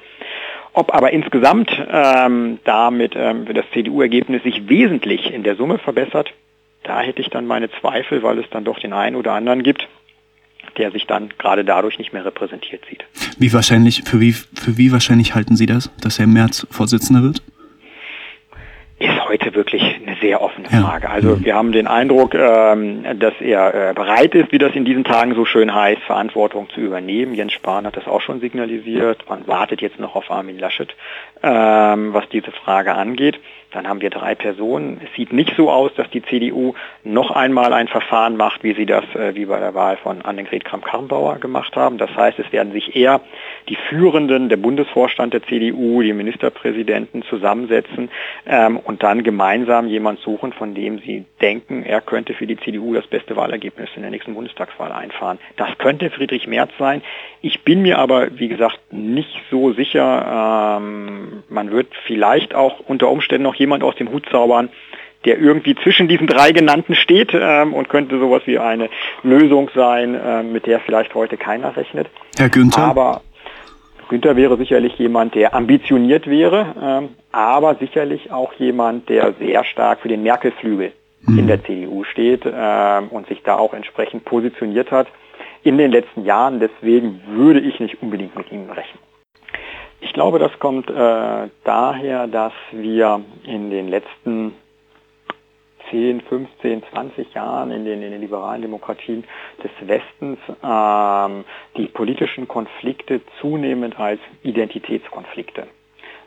Ob 0.75 0.93
aber 0.93 1.13
insgesamt 1.13 1.71
ähm, 1.91 2.59
damit 2.65 3.15
ähm, 3.17 3.47
das 3.55 3.65
CDU-Ergebnis 3.73 4.43
sich 4.43 4.69
wesentlich 4.69 5.33
in 5.33 5.45
der 5.45 5.55
Summe 5.55 5.79
verbessert, 5.79 6.33
da 6.83 7.01
hätte 7.01 7.23
ich 7.23 7.31
dann 7.31 7.47
meine 7.47 7.71
Zweifel, 7.81 8.23
weil 8.23 8.39
es 8.39 8.51
dann 8.51 8.65
doch 8.65 8.79
den 8.79 8.93
einen 8.93 9.17
oder 9.17 9.33
anderen 9.33 9.63
gibt, 9.63 9.89
der 10.77 10.91
sich 10.91 11.07
dann 11.07 11.31
gerade 11.39 11.65
dadurch 11.65 11.99
nicht 11.99 12.13
mehr 12.13 12.25
repräsentiert 12.25 12.83
sieht. 12.89 13.05
Wie 13.39 13.53
wahrscheinlich, 13.53 14.03
für 14.05 14.21
wie, 14.21 14.33
für 14.33 14.77
wie 14.77 14.93
wahrscheinlich 14.93 15.35
halten 15.35 15.57
Sie 15.57 15.67
das, 15.67 15.91
dass 16.01 16.19
Herr 16.19 16.27
Merz 16.27 16.67
Vorsitzender 16.71 17.23
wird? 17.23 17.43
ist 18.99 19.29
heute 19.29 19.55
wirklich 19.55 19.83
eine 19.83 20.17
sehr 20.21 20.41
offene 20.41 20.69
Frage. 20.69 21.11
Also 21.11 21.37
mhm. 21.37 21.45
wir 21.45 21.55
haben 21.55 21.73
den 21.73 21.87
Eindruck, 21.87 22.35
ähm, 22.35 23.05
dass 23.19 23.35
er 23.41 23.91
äh, 23.91 23.93
bereit 23.93 24.35
ist, 24.35 24.53
wie 24.53 24.59
das 24.59 24.75
in 24.75 24.85
diesen 24.85 25.05
Tagen 25.05 25.35
so 25.35 25.45
schön 25.45 25.75
heißt, 25.75 26.03
Verantwortung 26.03 26.69
zu 26.71 26.81
übernehmen. 26.81 27.35
Jens 27.35 27.53
Spahn 27.53 27.87
hat 27.87 27.97
das 27.97 28.07
auch 28.07 28.21
schon 28.21 28.41
signalisiert. 28.41 29.29
Man 29.29 29.47
wartet 29.47 29.81
jetzt 29.81 29.99
noch 29.99 30.15
auf 30.15 30.31
Armin 30.31 30.59
Laschet, 30.59 30.95
ähm, 31.43 32.13
was 32.13 32.29
diese 32.29 32.53
Frage 32.53 32.95
angeht. 32.95 33.41
Dann 33.75 33.89
haben 33.89 34.01
wir 34.01 34.11
drei 34.11 34.35
Personen. 34.35 35.01
Es 35.05 35.15
sieht 35.17 35.33
nicht 35.33 35.55
so 35.57 35.71
aus, 35.71 35.93
dass 35.95 36.09
die 36.11 36.23
CDU 36.23 36.75
noch 37.03 37.31
einmal 37.31 37.73
ein 37.73 37.89
Verfahren 37.89 38.37
macht, 38.37 38.63
wie 38.63 38.75
sie 38.75 38.87
das 38.87 39.05
äh, 39.15 39.35
wie 39.35 39.47
bei 39.47 39.59
der 39.59 39.75
Wahl 39.75 39.97
von 39.97 40.23
Annegret 40.23 40.65
Kramp-Karrenbauer 40.65 41.39
gemacht 41.39 41.77
haben. 41.77 41.99
Das 41.99 42.15
heißt, 42.15 42.39
es 42.39 42.51
werden 42.53 42.73
sich 42.73 42.97
eher 42.97 43.21
die 43.69 43.77
Führenden, 43.89 44.49
der 44.49 44.57
Bundesvorstand 44.57 45.35
der 45.35 45.43
CDU, 45.43 46.03
die 46.03 46.13
Ministerpräsidenten 46.13 47.23
zusammensetzen 47.25 48.11
ähm, 48.47 48.79
und 48.79 49.03
dann 49.03 49.23
gemeinsam 49.23 49.89
jemand 49.89 50.21
suchen, 50.21 50.53
von 50.53 50.75
dem 50.75 50.99
sie 51.01 51.25
denken, 51.41 51.85
er 51.85 52.01
könnte 52.01 52.35
für 52.35 52.47
die 52.47 52.57
CDU 52.57 52.95
das 52.95 53.07
beste 53.07 53.37
Wahlergebnis 53.37 53.91
in 53.97 54.03
der 54.03 54.11
nächsten 54.11 54.35
Bundestagswahl 54.35 54.93
einfahren. 54.93 55.39
Das 55.57 55.77
könnte 55.79 56.11
Friedrich 56.11 56.47
Merz 56.47 56.71
sein. 56.79 57.03
Ich 57.41 57.63
bin 57.63 57.83
mir 57.83 57.99
aber, 57.99 58.39
wie 58.39 58.49
gesagt, 58.49 58.79
nicht 58.91 59.35
so 59.51 59.73
sicher. 59.73 60.79
Ähm, 60.79 61.43
man 61.49 61.71
wird 61.71 61.89
vielleicht 62.07 62.55
auch 62.55 62.81
unter 62.81 63.11
Umständen 63.11 63.43
noch 63.43 63.55
jemand 63.65 63.83
aus 63.83 63.97
dem 63.97 64.11
Hut 64.11 64.27
zaubern, 64.31 64.69
der 65.25 65.39
irgendwie 65.39 65.75
zwischen 65.75 66.07
diesen 66.07 66.27
drei 66.27 66.53
genannten 66.53 66.95
steht 66.95 67.33
ähm, 67.35 67.73
und 67.73 67.89
könnte 67.89 68.19
sowas 68.19 68.43
wie 68.45 68.59
eine 68.59 68.91
Lösung 69.23 69.71
sein, 69.75 70.15
äh, 70.15 70.43
mit 70.43 70.67
der 70.67 70.81
vielleicht 70.81 71.15
heute 71.15 71.37
keiner 71.37 71.77
rechnet. 71.77 72.09
Herr 72.37 72.51
Günther? 72.51 72.83
Aber 72.83 73.23
Günther 74.09 74.37
wäre 74.37 74.57
sicherlich 74.59 74.99
jemand, 74.99 75.35
der 75.35 75.55
ambitioniert 75.55 76.27
wäre, 76.27 76.75
ähm, 76.81 77.09
aber 77.33 77.77
sicherlich 77.77 78.31
auch 78.31 78.53
jemand, 78.55 79.09
der 79.09 79.33
sehr 79.39 79.65
stark 79.65 80.01
für 80.01 80.09
den 80.09 80.23
Merkel-Flügel 80.23 80.93
mhm. 81.23 81.39
in 81.39 81.47
der 81.47 81.65
CDU 81.65 82.05
steht 82.05 82.43
ähm, 82.47 83.09
und 83.09 83.27
sich 83.29 83.43
da 83.43 83.57
auch 83.57 83.73
entsprechend 83.73 84.25
positioniert 84.25 84.91
hat 84.91 85.09
in 85.63 85.79
den 85.79 85.91
letzten 85.91 86.25
Jahren. 86.25 86.61
Deswegen 86.61 87.23
würde 87.29 87.61
ich 87.61 87.81
nicht 87.81 88.03
unbedingt 88.03 88.37
mit 88.37 88.53
ihm 88.53 88.69
rechnen. 88.71 89.04
Ich 90.05 90.13
glaube, 90.13 90.39
das 90.39 90.53
kommt 90.59 90.91
äh, 90.91 91.49
daher, 91.65 92.27
dass 92.27 92.53
wir 92.73 93.23
in 93.47 93.71
den 93.71 93.89
letzten 93.89 94.55
10, 95.91 96.21
15, 96.21 96.83
20 96.93 97.33
Jahren 97.35 97.71
in 97.71 97.87
den, 97.87 98.03
in 98.03 98.11
den 98.11 98.21
liberalen 98.21 98.61
Demokratien 98.61 99.25
des 99.63 99.71
Westens 99.81 100.39
ähm, 100.63 101.45
die 101.79 101.87
politischen 101.87 102.47
Konflikte 102.47 103.23
zunehmend 103.41 103.99
als 103.99 104.21
Identitätskonflikte 104.43 105.67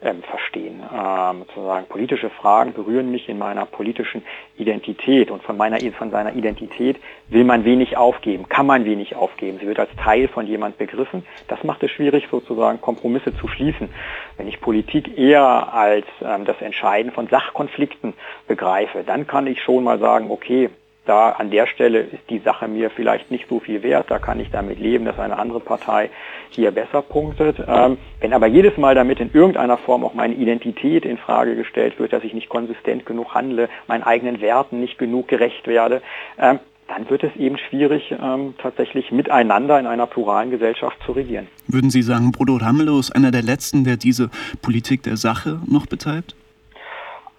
ähm, 0.01 0.23
verstehen. 0.23 0.81
Ähm, 0.93 1.43
sozusagen 1.47 1.87
politische 1.87 2.29
Fragen 2.29 2.73
berühren 2.73 3.11
mich 3.11 3.29
in 3.29 3.37
meiner 3.37 3.65
politischen 3.65 4.23
Identität 4.57 5.31
und 5.31 5.43
von 5.43 5.57
meiner 5.57 5.77
von 5.93 6.11
seiner 6.11 6.35
Identität 6.35 6.97
will 7.29 7.43
man 7.43 7.65
wenig 7.65 7.97
aufgeben, 7.97 8.49
kann 8.49 8.65
man 8.65 8.85
wenig 8.85 9.15
aufgeben. 9.15 9.59
Sie 9.59 9.67
wird 9.67 9.79
als 9.79 9.89
Teil 9.95 10.27
von 10.27 10.47
jemand 10.47 10.77
begriffen. 10.77 11.25
Das 11.47 11.63
macht 11.63 11.83
es 11.83 11.91
schwierig, 11.91 12.27
sozusagen 12.29 12.81
Kompromisse 12.81 13.35
zu 13.35 13.47
schließen. 13.47 13.89
Wenn 14.37 14.47
ich 14.47 14.61
Politik 14.61 15.17
eher 15.17 15.73
als 15.73 16.05
ähm, 16.21 16.45
das 16.45 16.61
Entscheiden 16.61 17.11
von 17.11 17.27
Sachkonflikten 17.27 18.13
begreife, 18.47 19.03
dann 19.05 19.27
kann 19.27 19.47
ich 19.47 19.61
schon 19.61 19.83
mal 19.83 19.99
sagen, 19.99 20.31
okay, 20.31 20.69
da 21.07 21.31
an 21.31 21.49
der 21.49 21.67
Stelle 21.67 21.99
ist 21.99 22.29
die 22.29 22.39
Sache 22.39 22.67
mir 22.67 22.89
vielleicht 22.89 23.31
nicht 23.31 23.47
so 23.49 23.59
viel 23.59 23.83
wert, 23.83 24.09
da 24.09 24.19
kann 24.19 24.39
ich 24.39 24.51
damit 24.51 24.79
leben, 24.79 25.05
dass 25.05 25.19
eine 25.19 25.37
andere 25.39 25.59
Partei 25.59 26.09
hier 26.49 26.71
besser 26.71 27.01
punktet. 27.01 27.57
Ähm, 27.67 27.97
wenn 28.19 28.33
aber 28.33 28.47
jedes 28.47 28.77
Mal 28.77 28.95
damit 28.95 29.19
in 29.19 29.31
irgendeiner 29.33 29.77
Form 29.77 30.03
auch 30.03 30.13
meine 30.13 30.35
Identität 30.35 31.05
in 31.05 31.17
Frage 31.17 31.55
gestellt 31.55 31.99
wird, 31.99 32.13
dass 32.13 32.23
ich 32.23 32.33
nicht 32.33 32.49
konsistent 32.49 33.05
genug 33.05 33.33
handle, 33.33 33.69
meinen 33.87 34.03
eigenen 34.03 34.41
Werten 34.41 34.79
nicht 34.79 34.97
genug 34.97 35.27
gerecht 35.27 35.67
werde, 35.67 36.01
ähm, 36.37 36.59
dann 36.87 37.09
wird 37.09 37.23
es 37.23 37.35
eben 37.35 37.57
schwierig, 37.57 38.11
ähm, 38.11 38.53
tatsächlich 38.57 39.11
miteinander 39.11 39.79
in 39.79 39.87
einer 39.87 40.07
pluralen 40.07 40.51
Gesellschaft 40.51 40.97
zu 41.05 41.11
regieren. 41.11 41.47
Würden 41.67 41.89
Sie 41.89 42.01
sagen, 42.01 42.31
Bruno 42.31 42.55
Ramelow 42.55 42.99
ist 42.99 43.11
einer 43.11 43.31
der 43.31 43.43
Letzten, 43.43 43.83
der 43.83 43.97
diese 43.97 44.29
Politik 44.61 45.03
der 45.03 45.17
Sache 45.17 45.59
noch 45.67 45.85
betreibt? 45.85 46.35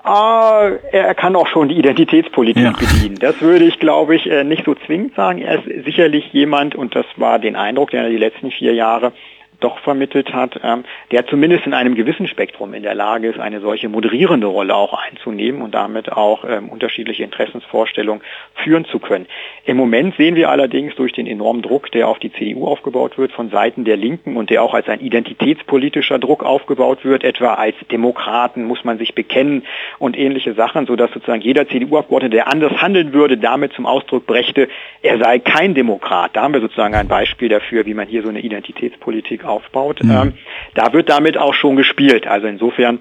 Ah, 0.08 0.70
er 0.90 1.14
kann 1.14 1.36
auch 1.36 1.46
schon 1.48 1.68
die 1.68 1.78
Identitätspolitik 1.78 2.62
ja. 2.62 2.72
bedienen. 2.72 3.18
Das 3.18 3.42
würde 3.42 3.66
ich, 3.66 3.78
glaube 3.78 4.16
ich, 4.16 4.26
äh, 4.30 4.42
nicht 4.42 4.64
so 4.64 4.74
zwingend 4.74 5.14
sagen. 5.14 5.42
Er 5.42 5.56
ist 5.56 5.84
sicherlich 5.84 6.32
jemand, 6.32 6.74
und 6.74 6.96
das 6.96 7.04
war 7.16 7.38
den 7.38 7.56
Eindruck, 7.56 7.90
den 7.90 8.00
er 8.00 8.08
die 8.08 8.16
letzten 8.16 8.50
vier 8.50 8.72
Jahre 8.72 9.12
doch 9.60 9.78
vermittelt 9.80 10.32
hat, 10.32 10.60
ähm, 10.62 10.84
der 11.10 11.26
zumindest 11.26 11.66
in 11.66 11.74
einem 11.74 11.94
gewissen 11.94 12.28
Spektrum 12.28 12.74
in 12.74 12.82
der 12.82 12.94
Lage 12.94 13.28
ist, 13.28 13.40
eine 13.40 13.60
solche 13.60 13.88
moderierende 13.88 14.46
Rolle 14.46 14.74
auch 14.74 14.94
einzunehmen 14.94 15.62
und 15.62 15.74
damit 15.74 16.12
auch 16.12 16.44
ähm, 16.48 16.68
unterschiedliche 16.68 17.24
Interessensvorstellungen 17.24 18.22
führen 18.54 18.84
zu 18.84 18.98
können. 18.98 19.26
Im 19.64 19.76
Moment 19.76 20.16
sehen 20.16 20.36
wir 20.36 20.50
allerdings 20.50 20.94
durch 20.94 21.12
den 21.12 21.26
enormen 21.26 21.62
Druck, 21.62 21.90
der 21.92 22.08
auf 22.08 22.18
die 22.18 22.32
CDU 22.32 22.66
aufgebaut 22.66 23.18
wird 23.18 23.32
von 23.32 23.50
Seiten 23.50 23.84
der 23.84 23.96
Linken 23.96 24.36
und 24.36 24.50
der 24.50 24.62
auch 24.62 24.74
als 24.74 24.88
ein 24.88 25.00
identitätspolitischer 25.00 26.18
Druck 26.18 26.44
aufgebaut 26.44 27.04
wird, 27.04 27.24
etwa 27.24 27.54
als 27.54 27.74
Demokraten 27.90 28.64
muss 28.64 28.84
man 28.84 28.98
sich 28.98 29.14
bekennen 29.14 29.64
und 29.98 30.16
ähnliche 30.16 30.54
Sachen, 30.54 30.86
sodass 30.86 31.10
sozusagen 31.10 31.42
jeder 31.42 31.66
CDU-Abgeordnete, 31.68 32.36
der 32.36 32.48
anders 32.48 32.80
handeln 32.80 33.12
würde, 33.12 33.36
damit 33.36 33.72
zum 33.72 33.86
Ausdruck 33.86 34.26
brächte, 34.26 34.68
er 35.02 35.18
sei 35.18 35.38
kein 35.40 35.74
Demokrat. 35.74 36.36
Da 36.36 36.42
haben 36.42 36.54
wir 36.54 36.60
sozusagen 36.60 36.94
ein 36.94 37.08
Beispiel 37.08 37.48
dafür, 37.48 37.86
wie 37.86 37.94
man 37.94 38.06
hier 38.06 38.22
so 38.22 38.28
eine 38.28 38.40
Identitätspolitik 38.40 39.47
aufbaut. 39.48 40.02
Mhm. 40.02 40.10
Ähm, 40.10 40.34
da 40.74 40.92
wird 40.92 41.08
damit 41.08 41.36
auch 41.38 41.54
schon 41.54 41.76
gespielt. 41.76 42.26
Also 42.26 42.46
insofern 42.46 43.00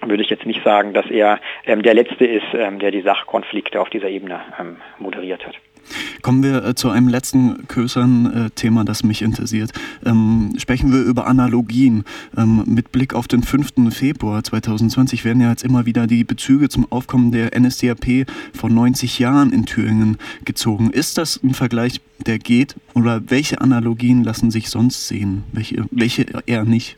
würde 0.00 0.22
ich 0.22 0.30
jetzt 0.30 0.46
nicht 0.46 0.62
sagen, 0.64 0.94
dass 0.94 1.06
er 1.10 1.40
ähm, 1.64 1.82
der 1.82 1.94
Letzte 1.94 2.24
ist, 2.24 2.46
ähm, 2.54 2.78
der 2.78 2.90
die 2.90 3.02
Sachkonflikte 3.02 3.80
auf 3.80 3.90
dieser 3.90 4.08
Ebene 4.08 4.40
ähm, 4.58 4.76
moderiert 4.98 5.46
hat. 5.46 5.54
Kommen 6.22 6.42
wir 6.42 6.64
äh, 6.64 6.74
zu 6.74 6.90
einem 6.90 7.08
letzten 7.08 7.66
größeren 7.68 8.32
äh, 8.46 8.50
Thema, 8.50 8.84
das 8.84 9.02
mich 9.02 9.22
interessiert. 9.22 9.72
Ähm, 10.04 10.54
sprechen 10.58 10.92
wir 10.92 11.02
über 11.02 11.26
Analogien. 11.26 12.04
Ähm, 12.36 12.64
mit 12.66 12.92
Blick 12.92 13.14
auf 13.14 13.28
den 13.28 13.42
5. 13.42 13.94
Februar 13.94 14.42
2020 14.42 15.24
werden 15.24 15.42
ja 15.42 15.50
jetzt 15.50 15.64
immer 15.64 15.86
wieder 15.86 16.06
die 16.06 16.24
Bezüge 16.24 16.68
zum 16.68 16.90
Aufkommen 16.90 17.32
der 17.32 17.58
NSDAP 17.58 18.26
vor 18.54 18.70
90 18.70 19.18
Jahren 19.18 19.52
in 19.52 19.66
Thüringen 19.66 20.18
gezogen. 20.44 20.90
Ist 20.90 21.18
das 21.18 21.42
ein 21.42 21.54
Vergleich, 21.54 22.00
der 22.26 22.38
geht? 22.38 22.76
Oder 22.94 23.22
welche 23.30 23.60
Analogien 23.60 24.24
lassen 24.24 24.50
sich 24.50 24.70
sonst 24.70 25.08
sehen? 25.08 25.44
Welche, 25.52 25.84
welche 25.90 26.26
eher 26.46 26.64
nicht? 26.64 26.96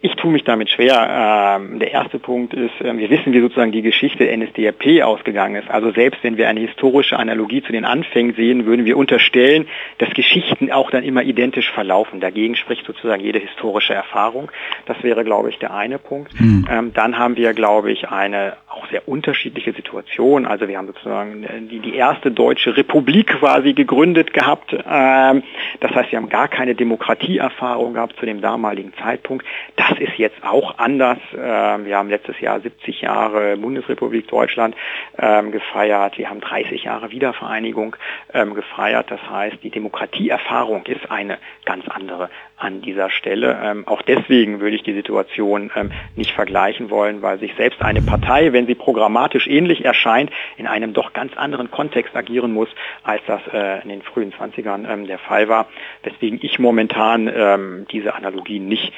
Ich 0.00 0.13
tue 0.24 0.32
mich 0.32 0.44
damit 0.44 0.70
schwer. 0.70 1.58
Ähm, 1.60 1.78
der 1.78 1.92
erste 1.92 2.18
Punkt 2.18 2.54
ist, 2.54 2.80
äh, 2.80 2.96
wir 2.96 3.10
wissen, 3.10 3.34
wie 3.34 3.40
sozusagen 3.40 3.72
die 3.72 3.82
Geschichte 3.82 4.24
NSDAP 4.24 5.02
ausgegangen 5.02 5.56
ist. 5.56 5.70
Also 5.70 5.92
selbst 5.92 6.24
wenn 6.24 6.38
wir 6.38 6.48
eine 6.48 6.60
historische 6.60 7.18
Analogie 7.18 7.62
zu 7.62 7.72
den 7.72 7.84
Anfängen 7.84 8.34
sehen, 8.34 8.64
würden 8.64 8.86
wir 8.86 8.96
unterstellen, 8.96 9.68
dass 9.98 10.08
Geschichten 10.14 10.72
auch 10.72 10.90
dann 10.90 11.04
immer 11.04 11.22
identisch 11.22 11.70
verlaufen. 11.70 12.20
Dagegen 12.20 12.56
spricht 12.56 12.86
sozusagen 12.86 13.22
jede 13.22 13.38
historische 13.38 13.92
Erfahrung. 13.92 14.50
Das 14.86 15.02
wäre, 15.02 15.24
glaube 15.24 15.50
ich, 15.50 15.58
der 15.58 15.74
eine 15.74 15.98
Punkt. 15.98 16.40
Mhm. 16.40 16.66
Ähm, 16.70 16.92
dann 16.94 17.18
haben 17.18 17.36
wir, 17.36 17.52
glaube 17.52 17.92
ich, 17.92 18.08
eine 18.08 18.54
auch 18.70 18.88
sehr 18.90 19.06
unterschiedliche 19.06 19.72
Situation. 19.72 20.46
Also 20.46 20.68
wir 20.68 20.78
haben 20.78 20.86
sozusagen 20.86 21.44
äh, 21.44 21.60
die, 21.70 21.80
die 21.80 21.94
erste 21.94 22.30
deutsche 22.30 22.76
Republik 22.76 23.26
quasi 23.26 23.74
gegründet 23.74 24.32
gehabt. 24.32 24.72
Ähm, 24.72 25.42
das 25.80 25.94
heißt, 25.94 26.12
wir 26.12 26.18
haben 26.18 26.30
gar 26.30 26.48
keine 26.48 26.74
Demokratieerfahrung 26.74 27.94
gehabt 27.94 28.16
zu 28.18 28.24
dem 28.24 28.40
damaligen 28.40 28.94
Zeitpunkt. 29.02 29.44
Das 29.76 29.98
ist 29.98 30.13
jetzt 30.16 30.42
auch 30.42 30.78
anders. 30.78 31.18
Ähm, 31.32 31.86
wir 31.86 31.96
haben 31.96 32.08
letztes 32.08 32.40
Jahr 32.40 32.60
70 32.60 33.00
Jahre 33.02 33.56
Bundesrepublik 33.56 34.28
Deutschland 34.28 34.74
ähm, 35.18 35.52
gefeiert. 35.52 36.18
Wir 36.18 36.30
haben 36.30 36.40
30 36.40 36.84
Jahre 36.84 37.10
Wiedervereinigung 37.10 37.96
ähm, 38.32 38.54
gefeiert. 38.54 39.10
Das 39.10 39.20
heißt, 39.28 39.58
die 39.62 39.70
Demokratieerfahrung 39.70 40.86
ist 40.86 41.10
eine 41.10 41.38
ganz 41.64 41.88
andere 41.88 42.30
an 42.56 42.82
dieser 42.82 43.10
Stelle. 43.10 43.84
Auch 43.86 44.00
deswegen 44.02 44.60
würde 44.60 44.76
ich 44.76 44.84
die 44.84 44.94
Situation 44.94 45.70
nicht 46.14 46.30
vergleichen 46.30 46.88
wollen, 46.88 47.20
weil 47.20 47.38
sich 47.38 47.52
selbst 47.56 47.82
eine 47.82 48.00
Partei, 48.00 48.52
wenn 48.52 48.66
sie 48.66 48.76
programmatisch 48.76 49.48
ähnlich 49.48 49.84
erscheint, 49.84 50.30
in 50.56 50.66
einem 50.66 50.94
doch 50.94 51.12
ganz 51.12 51.36
anderen 51.36 51.70
Kontext 51.70 52.14
agieren 52.16 52.52
muss, 52.52 52.68
als 53.02 53.22
das 53.26 53.40
äh, 53.52 53.82
in 53.82 53.88
den 53.88 54.02
frühen 54.02 54.32
20ern 54.32 54.88
ähm, 54.88 55.06
der 55.06 55.18
Fall 55.18 55.48
war. 55.48 55.66
Weswegen 56.04 56.38
ich 56.42 56.58
momentan 56.58 57.86
diese 57.90 58.14
Analogie 58.14 58.60
nicht 58.60 58.92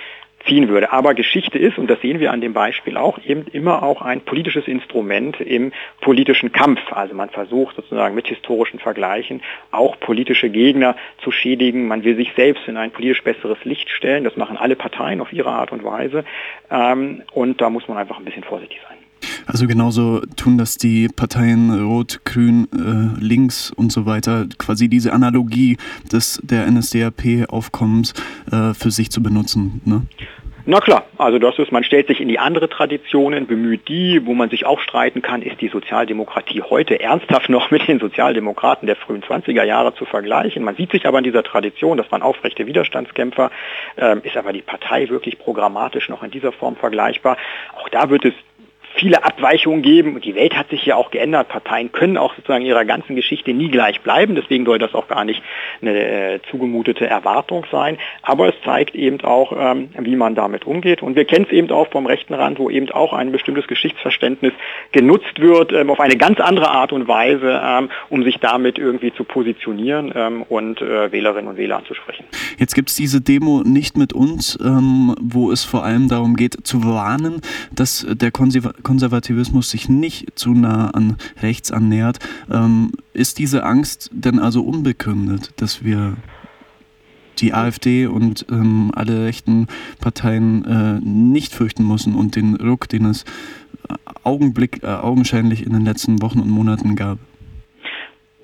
ziehen 0.47 0.69
würde. 0.69 0.93
Aber 0.93 1.15
Geschichte 1.15 1.59
ist, 1.59 1.79
und 1.79 1.89
das 1.89 2.01
sehen 2.01 2.21
wir 2.21 2.33
an 2.33 2.41
dem 2.41 2.53
Beispiel 2.53 2.97
auch, 2.97 3.19
eben 3.25 3.47
immer 3.53 3.83
auch 3.83 4.03
ein 4.03 4.21
politisches 4.21 4.67
Instrument 4.67 5.41
im 5.41 5.73
politischen 6.01 6.53
Kampf. 6.53 6.81
Also 6.93 7.15
man 7.15 7.31
versucht 7.31 7.77
sozusagen 7.77 8.15
mit 8.15 8.29
historischen 8.29 8.79
Vergleichen 8.79 9.43
auch 9.71 9.99
politische 10.01 10.51
Gegner 10.51 10.97
zu 11.23 11.31
schädigen. 11.31 11.89
Man 11.89 12.05
will 12.05 12.17
sich 12.17 12.33
selbst 12.37 12.67
in 12.69 12.77
ein 12.77 12.91
politisch 12.91 13.23
besseres 13.23 13.59
Licht 13.65 13.91
stellen. 13.91 14.25
Das 14.25 14.37
machen 14.37 14.57
alle 14.57 14.77
Parteien 14.77 15.21
auf 15.21 15.33
ihre 15.33 15.51
Art 15.51 15.73
und 15.73 15.85
Weise. 15.85 16.25
Ähm, 16.71 17.23
und 17.33 17.61
da 17.61 17.71
muss 17.71 17.89
man 17.89 17.99
einfach 17.99 18.19
ein 18.19 18.25
bisschen 18.25 18.45
vorsichtig 18.45 18.81
sein. 18.89 19.06
Also 19.47 19.67
genauso 19.67 20.21
tun 20.37 20.59
das 20.59 20.77
die 20.77 21.09
Parteien 21.09 21.71
Rot, 21.87 22.21
Grün, 22.25 22.69
äh, 22.73 23.21
Links 23.25 23.71
und 23.71 23.93
so 23.93 24.05
weiter, 24.05 24.47
quasi 24.59 24.89
diese 24.89 25.13
Analogie 25.13 25.77
des 26.13 26.41
der 26.43 26.69
NSDAP-Aufkommens 26.71 28.13
äh, 28.51 28.75
für 28.75 28.91
sich 28.91 29.11
zu 29.11 29.23
benutzen. 29.23 29.81
Ne? 29.85 30.03
Na 30.69 30.81
klar, 30.81 31.05
also 31.17 31.39
das 31.39 31.57
ist, 31.61 31.71
man 31.71 31.85
stellt 31.85 32.09
sich 32.09 32.21
in 32.21 32.27
die 32.27 32.41
andere 32.41 32.69
Traditionen, 32.69 33.47
bemüht 33.47 33.87
die, 33.87 34.27
wo 34.27 34.35
man 34.35 34.51
sich 34.51 34.67
auch 34.67 34.81
streiten 34.81 35.23
kann, 35.23 35.43
ist 35.43 35.61
die 35.61 35.69
Sozialdemokratie 35.69 36.61
heute 36.61 36.99
ernsthaft 36.99 37.49
noch 37.49 37.71
mit 37.71 37.87
den 37.87 38.01
Sozialdemokraten 38.01 38.87
der 38.89 38.97
frühen 38.97 39.23
20er 39.23 39.63
Jahre 39.63 39.95
zu 39.95 40.05
vergleichen. 40.07 40.65
Man 40.65 40.75
sieht 40.75 40.91
sich 40.91 41.07
aber 41.07 41.19
in 41.19 41.25
dieser 41.25 41.45
Tradition, 41.45 41.99
das 41.99 42.11
waren 42.11 42.23
aufrechte 42.23 42.67
Widerstandskämpfer, 42.67 43.53
ähm, 43.97 44.23
ist 44.25 44.37
aber 44.37 44.53
die 44.53 44.63
Partei 44.63 45.09
wirklich 45.09 45.39
programmatisch 45.39 46.09
noch 46.09 46.25
in 46.25 46.33
dieser 46.33 46.51
Form 46.51 46.75
vergleichbar. 46.75 47.37
Auch 47.81 47.89
da 47.89 48.11
wird 48.11 48.25
es 48.25 48.35
viele 48.97 49.25
Abweichungen 49.25 49.83
geben. 49.83 50.15
Und 50.15 50.25
die 50.25 50.35
Welt 50.35 50.57
hat 50.57 50.71
sich 50.71 50.85
ja 50.85 50.97
auch 50.97 51.11
geändert. 51.11 51.49
Parteien 51.49 51.93
können 51.93 52.17
auch 52.17 52.35
sozusagen 52.35 52.65
ihrer 52.65 52.85
ganzen 52.85 53.15
Geschichte 53.15 53.53
nie 53.53 53.71
gleich 53.71 54.01
bleiben. 54.01 54.35
Deswegen 54.35 54.65
soll 54.65 54.79
das 54.79 54.95
auch 54.95 55.09
gar 55.09 55.25
nicht 55.25 55.43
eine 55.81 56.41
zugemutete 56.51 57.07
Erwartung 57.07 57.65
sein. 57.71 57.99
Aber 58.23 58.49
es 58.49 58.55
zeigt 58.65 58.95
eben 58.95 59.21
auch, 59.23 59.53
ähm, 59.59 59.91
wie 59.99 60.17
man 60.17 60.35
damit 60.35 60.67
umgeht. 60.67 61.03
Und 61.03 61.17
wir 61.17 61.25
kennen 61.25 61.47
es 61.49 61.53
eben 61.53 61.71
auch 61.71 61.89
vom 61.91 62.07
rechten 62.07 62.35
Rand, 62.35 62.59
wo 62.59 62.71
eben 62.71 62.91
auch 62.91 63.13
ein 63.13 63.33
bestimmtes 63.33 63.67
Geschichtsverständnis 63.67 64.53
genutzt 64.93 65.41
wird, 65.41 65.73
ähm, 65.73 65.91
auf 65.91 66.01
eine 66.01 66.17
ganz 66.17 66.41
andere 66.41 66.71
Art 66.71 66.93
und 66.93 67.07
Weise, 67.07 67.61
ähm, 67.63 67.91
um 68.09 68.25
sich 68.25 68.39
damit 68.39 68.79
irgendwie 68.79 69.13
zu 69.13 69.25
positionieren 69.25 70.13
und 70.49 70.81
äh, 70.81 71.13
Wählerinnen 71.13 71.49
und 71.49 71.57
Wähler 71.57 71.77
anzusprechen. 71.79 72.25
Jetzt 72.59 72.75
gibt 72.75 72.89
es 72.89 72.97
diese 72.97 73.21
Demo 73.21 73.63
nicht 73.65 73.97
mit 73.97 74.13
uns, 74.13 74.59
wo 74.61 75.51
es 75.51 75.65
vor 75.65 75.85
allem 75.85 76.09
darum 76.09 76.37
geht, 76.37 76.67
zu 76.67 76.85
warnen, 76.85 77.41
dass 77.75 78.07
der 78.09 78.31
Konservative 78.31 78.83
Konservativismus 78.87 79.69
sich 79.69 79.89
nicht 79.89 80.39
zu 80.39 80.55
nah 80.55 80.91
an 80.91 81.17
rechts 81.43 81.73
annähert. 81.73 82.21
Ähm, 82.49 82.93
ist 83.15 83.41
diese 83.41 83.65
Angst 83.65 84.11
denn 84.13 84.39
also 84.39 84.63
unbegründet, 84.63 85.53
dass 85.57 85.83
wir 85.83 86.17
die 87.39 87.53
AfD 87.53 88.07
und 88.07 88.47
ähm, 88.49 88.93
alle 88.95 89.25
rechten 89.25 89.67
Parteien 89.99 90.65
äh, 90.65 91.01
nicht 91.01 91.53
fürchten 91.53 91.85
müssen 91.85 92.15
und 92.15 92.37
den 92.37 92.55
Ruck, 92.55 92.89
den 92.89 93.07
es 93.07 93.25
Augenblick, 94.23 94.85
äh, 94.85 94.87
augenscheinlich 94.87 95.67
in 95.67 95.73
den 95.73 95.85
letzten 95.85 96.23
Wochen 96.23 96.39
und 96.39 96.49
Monaten 96.49 96.95
gab? 96.95 97.19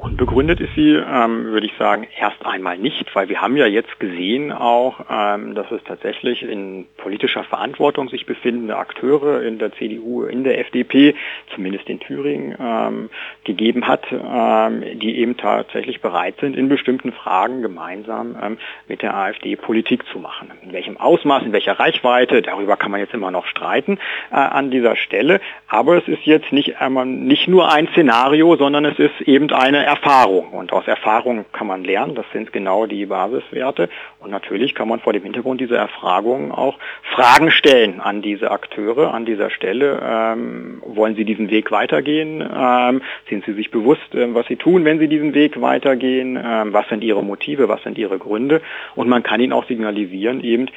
Unbegründet 0.03 0.59
ist 0.59 0.75
sie, 0.75 0.95
ähm, 0.95 1.45
würde 1.45 1.67
ich 1.67 1.75
sagen, 1.79 2.09
erst 2.19 2.45
einmal 2.45 2.77
nicht, 2.77 3.15
weil 3.15 3.29
wir 3.29 3.41
haben 3.41 3.57
ja 3.57 3.67
jetzt 3.67 4.01
gesehen 4.01 4.51
auch, 4.51 4.99
ähm, 5.09 5.55
dass 5.55 5.71
es 5.71 5.81
tatsächlich 5.85 6.43
in 6.43 6.87
politischer 6.97 7.45
Verantwortung 7.45 8.09
sich 8.09 8.27
befindende 8.27 8.77
Akteure 8.77 9.43
in 9.43 9.61
der 9.61 9.73
CDU, 9.75 10.25
in 10.25 10.43
der 10.43 10.59
FDP, 10.59 11.15
zumindest 11.55 11.89
in 11.89 12.01
Thüringen, 12.01 12.57
ähm, 12.61 13.11
gegeben 13.45 13.87
hat, 13.87 14.03
ähm, 14.11 14.83
die 14.99 15.19
eben 15.19 15.37
tatsächlich 15.37 16.01
bereit 16.01 16.35
sind, 16.41 16.57
in 16.57 16.69
bestimmten 16.69 17.13
Fragen 17.13 17.63
gemeinsam 17.63 18.35
ähm, 18.43 18.59
mit 18.89 19.03
der 19.03 19.15
AfD 19.15 19.55
Politik 19.55 20.05
zu 20.11 20.19
machen. 20.19 20.51
In 20.65 20.73
welchem 20.73 20.97
Ausmaß, 20.97 21.45
in 21.45 21.53
welcher 21.53 21.79
Reichweite, 21.79 22.43
darüber 22.43 22.77
kann 22.77 22.91
man 22.91 22.99
jetzt 22.99 23.15
immer 23.15 23.31
noch 23.31 23.47
streiten 23.47 23.99
äh, 24.33 24.35
an 24.35 24.73
dieser 24.73 24.97
Stelle. 24.97 25.41
Aber 25.69 25.97
es 25.97 26.09
ist 26.09 26.25
jetzt 26.25 26.51
nicht, 26.51 26.81
einmal, 26.81 27.07
nicht 27.07 27.47
nur 27.47 27.73
ein 27.73 27.87
Szenario, 27.93 28.57
sondern 28.57 28.85
es 28.85 28.99
ist 28.99 29.21
eben 29.21 29.49
eine 29.53 29.92
Erfahrung. 29.93 30.53
Und 30.53 30.73
aus 30.73 30.87
Erfahrung 30.87 31.45
kann 31.53 31.67
man 31.67 31.85
lernen, 31.85 32.15
das 32.15 32.25
sind 32.33 32.51
genau 32.53 32.87
die 32.87 33.05
Basiswerte. 33.05 33.91
Und 34.21 34.31
natürlich 34.31 34.75
kann 34.75 34.89
man 34.89 35.01
vor 35.01 35.13
dem 35.13 35.23
Hintergrund 35.23 35.61
dieser 35.61 35.77
Erfragungen 35.77 36.51
auch 36.51 36.79
Fragen 37.15 37.51
stellen 37.51 38.01
an 38.01 38.23
diese 38.23 38.51
Akteure 38.51 39.13
an 39.13 39.27
dieser 39.27 39.51
Stelle. 39.51 40.01
Ähm, 40.03 40.83
wollen 40.87 41.15
sie 41.15 41.27
diesen 41.27 41.51
Weg 41.51 41.71
weitergehen? 41.71 42.41
Ähm, 42.41 43.03
sind 43.29 43.45
sie 43.45 43.53
sich 43.53 43.71
bewusst, 43.71 44.15
äh, 44.15 44.35
was 44.35 44.47
sie 44.47 44.57
tun, 44.57 44.87
wenn 44.87 44.99
sie 44.99 45.09
diesen 45.09 45.35
Weg 45.35 45.61
weitergehen? 45.61 46.41
Ähm, 46.43 46.73
was 46.73 46.89
sind 46.89 47.05
ihre 47.05 47.23
Motive? 47.23 47.69
Was 47.69 47.83
sind 47.83 47.99
ihre 47.99 48.19
Gründe? 48.19 48.63
Und 48.95 49.09
man 49.09 49.23
kann 49.23 49.41
ihnen 49.41 49.53
auch 49.53 49.67
signalisieren, 49.67 50.43
eben, 50.43 50.69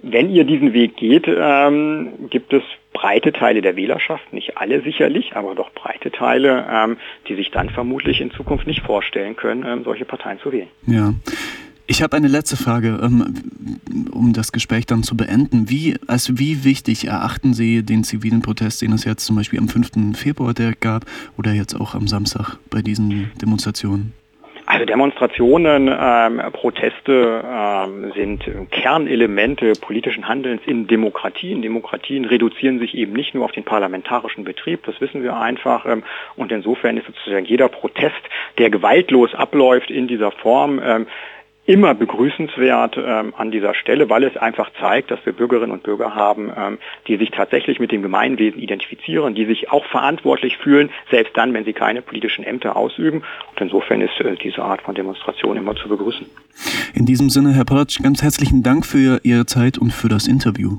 wenn 0.00 0.30
ihr 0.30 0.44
diesen 0.44 0.74
Weg 0.74 0.96
geht, 0.96 1.26
ähm, 1.26 2.28
gibt 2.30 2.52
es 2.52 2.62
breite 2.98 3.32
Teile 3.32 3.62
der 3.62 3.76
Wählerschaft, 3.76 4.32
nicht 4.32 4.56
alle 4.56 4.82
sicherlich, 4.82 5.36
aber 5.36 5.54
doch 5.54 5.70
breite 5.72 6.10
Teile, 6.10 6.66
ähm, 6.68 6.96
die 7.28 7.36
sich 7.36 7.52
dann 7.52 7.70
vermutlich 7.70 8.20
in 8.20 8.32
Zukunft 8.32 8.66
nicht 8.66 8.80
vorstellen 8.82 9.36
können, 9.36 9.64
ähm, 9.64 9.84
solche 9.84 10.04
Parteien 10.04 10.40
zu 10.40 10.50
wählen. 10.50 10.66
Ja. 10.86 11.14
Ich 11.86 12.02
habe 12.02 12.16
eine 12.16 12.26
letzte 12.26 12.56
Frage, 12.56 12.98
ähm, 13.00 13.34
um 14.10 14.32
das 14.32 14.50
Gespräch 14.50 14.84
dann 14.84 15.04
zu 15.04 15.16
beenden. 15.16 15.70
Wie, 15.70 15.96
als 16.08 16.38
wie 16.38 16.64
wichtig 16.64 17.06
erachten 17.06 17.54
Sie 17.54 17.84
den 17.84 18.02
zivilen 18.02 18.42
Protest, 18.42 18.82
den 18.82 18.92
es 18.92 19.04
jetzt 19.04 19.24
zum 19.24 19.36
Beispiel 19.36 19.60
am 19.60 19.68
5. 19.68 20.16
Februar 20.18 20.52
gab 20.80 21.06
oder 21.38 21.52
jetzt 21.52 21.80
auch 21.80 21.94
am 21.94 22.08
Samstag 22.08 22.56
bei 22.68 22.82
diesen 22.82 23.30
Demonstrationen? 23.40 24.12
Also 24.70 24.84
Demonstrationen, 24.84 25.88
ähm, 25.98 26.42
Proteste 26.52 27.42
ähm, 27.42 28.12
sind 28.14 28.70
Kernelemente 28.70 29.72
politischen 29.72 30.28
Handelns 30.28 30.60
in 30.66 30.86
Demokratien. 30.86 31.62
Demokratien 31.62 32.26
reduzieren 32.26 32.78
sich 32.78 32.94
eben 32.94 33.14
nicht 33.14 33.34
nur 33.34 33.46
auf 33.46 33.52
den 33.52 33.64
parlamentarischen 33.64 34.44
Betrieb, 34.44 34.84
das 34.84 35.00
wissen 35.00 35.22
wir 35.22 35.38
einfach. 35.38 35.86
Ähm, 35.86 36.02
und 36.36 36.52
insofern 36.52 36.98
ist 36.98 37.06
sozusagen 37.06 37.46
jeder 37.46 37.68
Protest, 37.68 38.20
der 38.58 38.68
gewaltlos 38.68 39.34
abläuft 39.34 39.90
in 39.90 40.06
dieser 40.06 40.32
Form, 40.32 40.82
ähm, 40.84 41.06
immer 41.68 41.94
begrüßenswert 41.94 42.96
ähm, 42.96 43.34
an 43.36 43.50
dieser 43.50 43.74
Stelle, 43.74 44.08
weil 44.08 44.24
es 44.24 44.38
einfach 44.38 44.70
zeigt, 44.80 45.10
dass 45.10 45.24
wir 45.26 45.34
Bürgerinnen 45.34 45.70
und 45.70 45.82
Bürger 45.82 46.14
haben, 46.14 46.50
ähm, 46.56 46.78
die 47.06 47.18
sich 47.18 47.30
tatsächlich 47.30 47.78
mit 47.78 47.92
dem 47.92 48.00
Gemeinwesen 48.00 48.58
identifizieren, 48.58 49.34
die 49.34 49.44
sich 49.44 49.70
auch 49.70 49.84
verantwortlich 49.84 50.56
fühlen, 50.56 50.88
selbst 51.10 51.36
dann, 51.36 51.52
wenn 51.52 51.66
sie 51.66 51.74
keine 51.74 52.00
politischen 52.00 52.42
Ämter 52.42 52.74
ausüben. 52.74 53.18
Und 53.50 53.60
insofern 53.60 54.00
ist 54.00 54.18
äh, 54.20 54.34
diese 54.42 54.62
Art 54.62 54.80
von 54.80 54.94
Demonstration 54.94 55.58
immer 55.58 55.76
zu 55.76 55.90
begrüßen. 55.90 56.26
In 56.94 57.04
diesem 57.04 57.28
Sinne, 57.28 57.52
Herr 57.52 57.66
Polatsch, 57.66 58.02
ganz 58.02 58.22
herzlichen 58.22 58.62
Dank 58.62 58.86
für 58.86 59.20
Ihre 59.22 59.44
Zeit 59.44 59.76
und 59.76 59.92
für 59.92 60.08
das 60.08 60.26
Interview. 60.26 60.78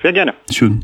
Sehr 0.00 0.14
gerne. 0.14 0.32
Schön. 0.50 0.80